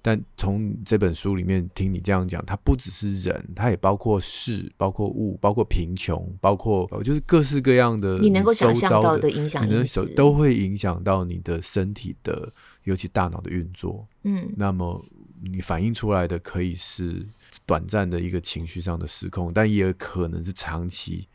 [0.00, 12.52] 但从这本书里面听你这样讲，它不只是人，它也包括事，包括物，包括贫穷，包括就是各式各样的你能够想象到的影响，你能都会影响到你的身体的，
[12.84, 14.06] 尤其大脑的运作。
[14.22, 15.04] 嗯，那么
[15.42, 17.26] 你反映出来的可以是。
[17.64, 21.26] 短暂的一个情绪上的失控，但也有可能是长期，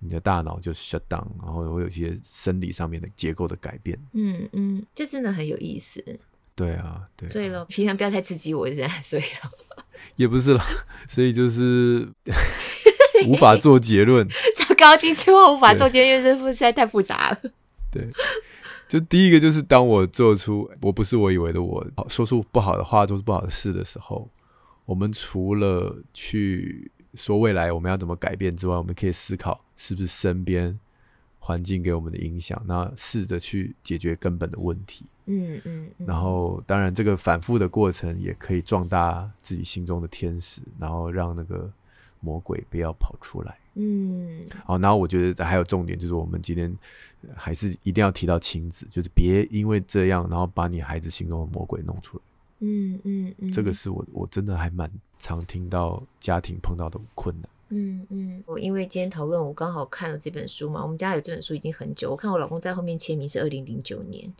[0.00, 3.96] 你的大脑就 shut down，然后会有一些生理上面的结构的改变。
[4.12, 6.02] 嗯嗯，这真的很有意思。
[6.56, 7.32] 对啊，对啊。
[7.32, 9.52] 所以了，平常不要太刺激我，现在所以了。
[10.16, 10.60] 也不是了，
[11.08, 12.08] 所以就是
[13.26, 14.26] 无法做结论。
[14.28, 17.38] 糟糕，第一句话无法做结论，因为这实在太复杂了。
[17.92, 18.08] 对，
[18.88, 24.28] 就第一个就是当我做出我不是我以为的我，说出不好的话，做出不好的事的时候。
[24.84, 30.78] 我们除了去说未来我们要怎么改变之外，我们可以思考是不是身边
[31.40, 35.04] 环境给我们的影响，那试着去解决根本的问题。
[35.24, 35.90] 嗯嗯。
[35.98, 41.68] 嗯，然后，当然这个反复的过程也可以壮大自己心中的天使，然后让那个
[42.20, 43.58] 魔鬼不要跑出来。
[43.74, 44.42] 嗯。
[44.64, 46.74] 好，然后我觉得还有重点就是，我们今天
[47.34, 52.22] 还是一定要提到亲子，就是别因为这样，然后把你孩子心中的魔鬼弄出来。
[52.60, 57.50] 嗯嗯嗯，这个是我我真的还蛮常听到家庭碰到的困难。
[57.68, 64.32] 嗯嗯，我因为今天讨论，我刚好看了这本书嘛，我们家有这本书已经很久，我看我老公在后面签名是二零零九年。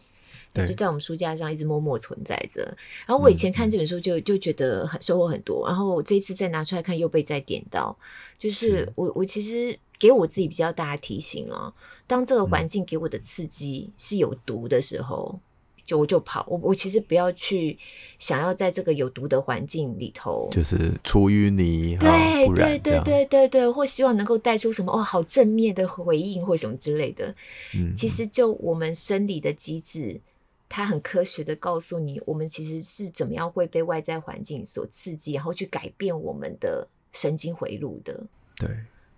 [0.64, 2.62] 就在我们书架上一直默默存在着。
[3.04, 7.98] 然后我以前看这本书就就觉得很收获很多，然后我这一次再拿出来看又被再点到。
[8.38, 11.74] 就是我我其实给我自己比较大的提醒了。
[12.06, 15.40] 当这个环境给我的刺激是有毒的时候，
[15.84, 16.46] 就我就跑。
[16.48, 17.76] 我我其实不要去
[18.18, 27.34] 想要在这个有毒的环境里头，就是出淤泥，对对对对对对，或希望能够带出什么哦，好正面的回应或什么之类的。
[27.74, 30.20] 嗯，其实就我们生理的机制，
[30.68, 38.26] 它很科学的告诉你，我们其实是怎么样会被外在环境所刺激，然后去改变我们的神经回路的。
[38.56, 38.68] 对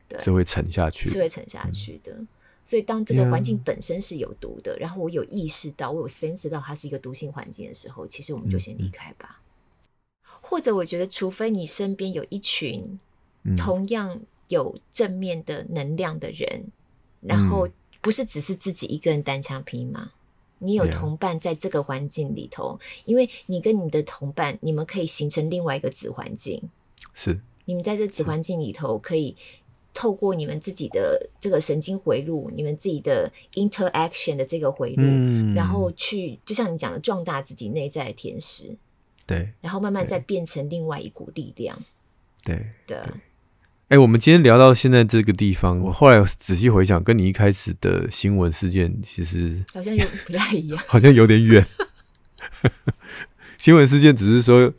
[0.09, 2.12] 对，是会沉下去，是会沉下去的。
[2.12, 2.28] 嗯
[2.68, 9.40] 所以，当这个环境本身是有毒的.然后我有意识到，我有 sense 到它是一个毒性环境的时候，其实我们就先离开吧。
[9.42, 9.88] 嗯、
[10.42, 13.01] 或者，我觉得，除非你身边有一群
[13.57, 16.46] 同样有正面的能量的人，
[17.22, 17.66] 嗯、然后
[18.03, 20.12] 不是只是自己一个人单枪匹马，
[20.59, 26.62] 你有同伴在这个环境里头.因为你跟你的同伴，你们可以形成另外一个子环境，
[27.14, 29.36] 是你们在这子环境里头可以。
[29.94, 38.76] 透过你们自己的这个神经回路，你们自己的 interaction 的这个回路，嗯、然后去就像你讲的，壮大自己内在的天使，
[39.26, 41.82] 对，然后慢慢再变成另外一股力量，
[42.44, 42.96] 对对。
[43.89, 51.66] 哎、欸，我们今天聊到现在这个地方，我后来仔细回想，跟你一开始的新闻事件其实好像有不太一样，好像有点远。
[53.57, 54.70] 新闻事件只是说，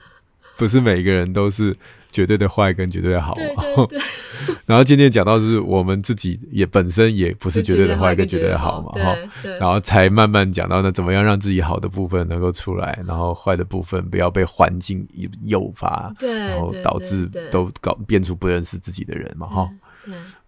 [0.58, 1.76] 不是每个人都是。
[2.12, 4.00] 绝对的坏跟绝对的好，对对对，
[4.66, 9.16] 然后今天讲到是我们自己也本身也不是绝对的坏跟绝对的好嘛，哈，
[9.60, 15.08] 然后才慢慢讲到那怎么样让自己好的部分能够出来，然后坏的部分不要被环境
[15.46, 19.70] 诱发，对，然后导致都搞变出不认识自己的人嘛，哈，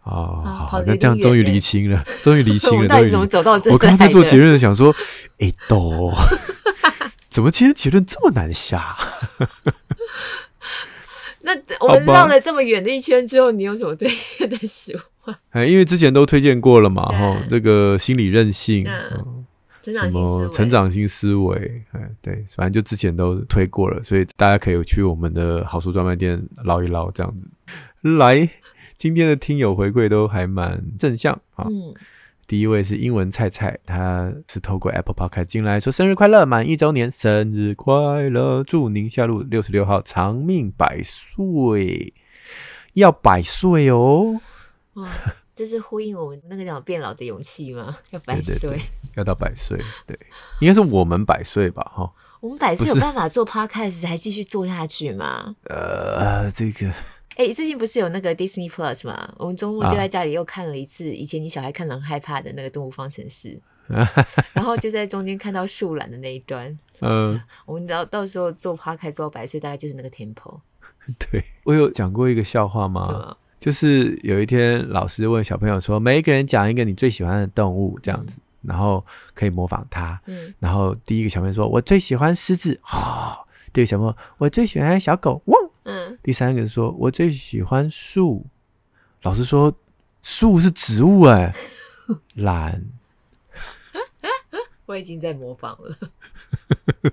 [0.03, 3.72] 啊，好，那这样终于厘清了，终于厘清了， 终于走到这。
[3.72, 4.93] 我刚刚在做结论的想说，
[5.38, 6.12] 哎，都，
[7.30, 8.97] 怎么今天结论这么难下？
[11.43, 14.93] 那我们绕了这么远的一圈之后，你有什么推荐的书
[15.25, 15.35] 吗？
[15.51, 18.85] 哎，因为之前都推荐过了嘛，哈，这个心理韧性，
[19.83, 28.17] 什么成长性思维，哎，对，反正就之前都推过了，所以大家可以去我们的好书专卖店捞一捞，这样子。
[28.17, 28.49] 来，
[28.97, 31.65] 今天的听友回馈都还蛮正向啊。
[31.69, 31.93] 嗯
[32.52, 37.93] 第一位是英文菜菜，他是透过 Apple Podcast 进来说生日快乐，满一周年，生日快
[38.30, 42.14] 乐，祝您下路六十六号长命百岁，
[42.95, 44.41] 要百岁哦！
[44.95, 45.10] 哇，
[45.56, 47.95] 这是呼应我们那个叫变老的勇气吗？
[48.10, 48.78] 要百岁，
[49.16, 50.20] 要到百岁，对，
[50.60, 51.89] 应该是我们百岁吧？
[51.95, 55.56] 哈，我们百岁有办法做 Podcast 还继续做下去吗？
[55.70, 56.91] 呃，这个。
[57.41, 59.33] 哎、欸，最近不是有那个 Disney Plus 吗？
[59.37, 63.59] 我们周末就在家里又看了一次，以前你小孩看了很害怕的那个《动物方程式》，
[64.53, 66.77] 然后就在中间看到树懒的那一段。
[66.99, 70.59] 嗯，我们到到时候做 Podcast 做到百岁，大概就是那个 tempo。
[71.17, 73.35] 对，我有讲过一个笑话吗？
[73.57, 83.33] 就是有一天老师问小朋友说：“每一个人讲一个你最喜欢的动物，这样子，嗯、然后可以模仿他。”嗯，然后第一个小朋友说：“我最喜欢狮子。”哦，
[83.73, 85.70] 第二个小朋友：“我最喜欢小狗。”汪。
[85.84, 88.45] 嗯，第三个说，我最喜欢树。
[89.23, 89.73] 老师说，
[90.21, 91.53] 树是植物哎，
[92.36, 92.84] 懒。
[94.86, 95.97] 我已经在模仿了。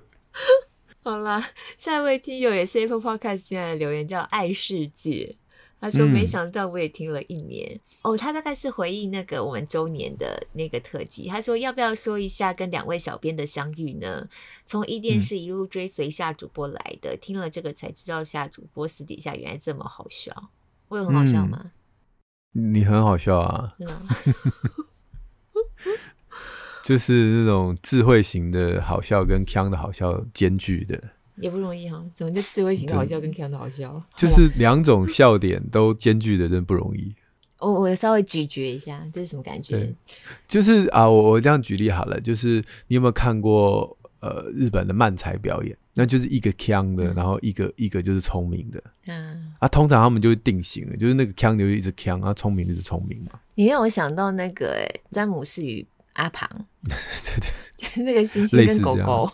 [1.01, 5.35] 好啦，下一位听友也是 Apple Podcast 进来的留言，叫爱世界。
[5.81, 11.27] 他说：“没想到我也听了一年、嗯、哦。”他大概是回忆那个我们周年的那个特辑。
[11.29, 14.27] 他说：“要不要说一下跟两位小编的相遇呢？
[14.65, 20.49] 从一电视一路追随夏主播来的，嗯、听了这个才知道夏主播私底下原来这么好笑。
[20.89, 21.71] 我有很好笑吗？
[22.55, 23.73] 嗯、你很好笑啊！
[23.79, 24.07] 是 吗
[26.83, 31.01] 就是那种智慧型的好笑跟腔的好笑兼具的。”
[31.39, 34.01] 也不容易哈，怎么就智慧型的好笑跟看的好笑？
[34.15, 37.13] 就是两种笑点都兼具的，真不容易。
[37.59, 39.93] 我我稍微咀嚼一下，这是什么感觉？
[40.47, 45.77] 就是啊，我我这样举例好了，就是你有没有看过呃日本的漫才表演？
[45.93, 48.81] 那就是一个腔的，嗯、然后一个一个就是聪明的。
[49.07, 53.37] 嗯啊，通常他们就会定型了，就是那个腔就一直腔，啊，聪明就是聪明嘛。
[53.55, 56.49] 你让我想到那个詹姆斯与阿庞，
[56.85, 56.95] 对
[57.95, 59.29] 对， 那个猩猩跟狗狗。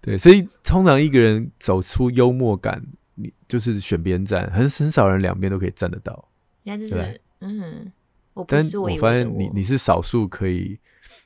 [0.00, 2.82] 对，所以通常一个人走出幽默感，
[3.14, 6.28] 你就是选边站，很很少人两边都可以站得到。
[6.62, 7.92] 应该就是，对嗯，
[8.34, 10.78] 我不但是我，我发现你你是少数可以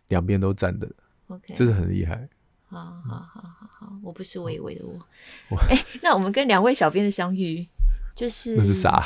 [0.09, 0.89] 两边都站的
[1.29, 2.29] ，OK，这是很厉害。
[2.69, 4.99] 好好好好好，我不是我以为的我。
[5.69, 7.69] 哎、欸，那我们跟两位小编的相遇，
[8.15, 9.03] 就是那是啥？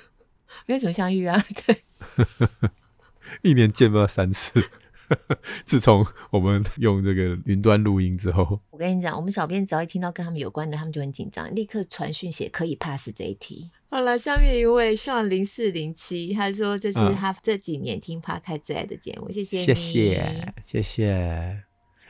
[0.66, 1.82] 没有什么相遇啊， 对，
[3.40, 4.62] 一年见不到三次。
[5.64, 13.70] 自从我们用这个云端录音之后，我跟你讲，我们小编只要一听到跟他们有关的，他们就很紧张，立刻传讯写可以 pass 这一题。
[13.90, 21.10] 好了，下面一位上零四零七，他说这是他这几年听 Podcast 最爱的节目，谢谢你，谢谢，谢谢。
[21.10, 21.64] 哎、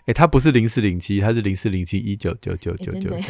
[0.07, 3.29] 欸，他不是零四零七，他是零四零七一九九九九九九。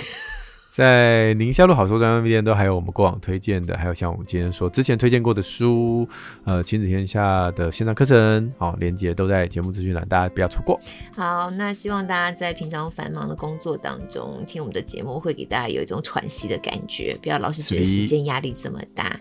[0.78, 6.08] 在宁夏路好书专卖店都还有我们过往推荐的，还有像我们今天说之前推荐过的书，
[6.44, 10.78] 呃，亲子天下的线上课程，好、哦，连结都在节目资讯栏，大家不要错过。
[11.16, 19.18] 好，那希望大家在平常繁忙的工作当中听我们的节目，会给大家有一种喘息的感觉，不要老是觉得时间压力这么大。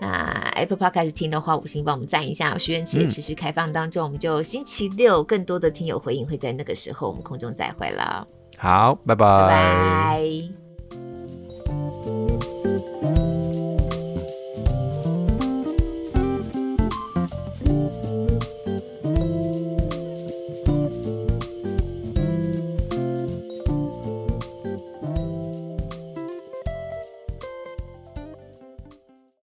[0.00, 2.58] 那 Apple Podcast 听的话，五星帮我们赞一下。
[2.58, 8.26] 许愿池也持续开放当中，嗯、我们就星期六更多的听友回应会在那个时候，我们空中再会了。
[8.58, 9.26] 好，拜拜。
[9.26, 10.55] 拜拜。
[11.66, 12.55] Thank you.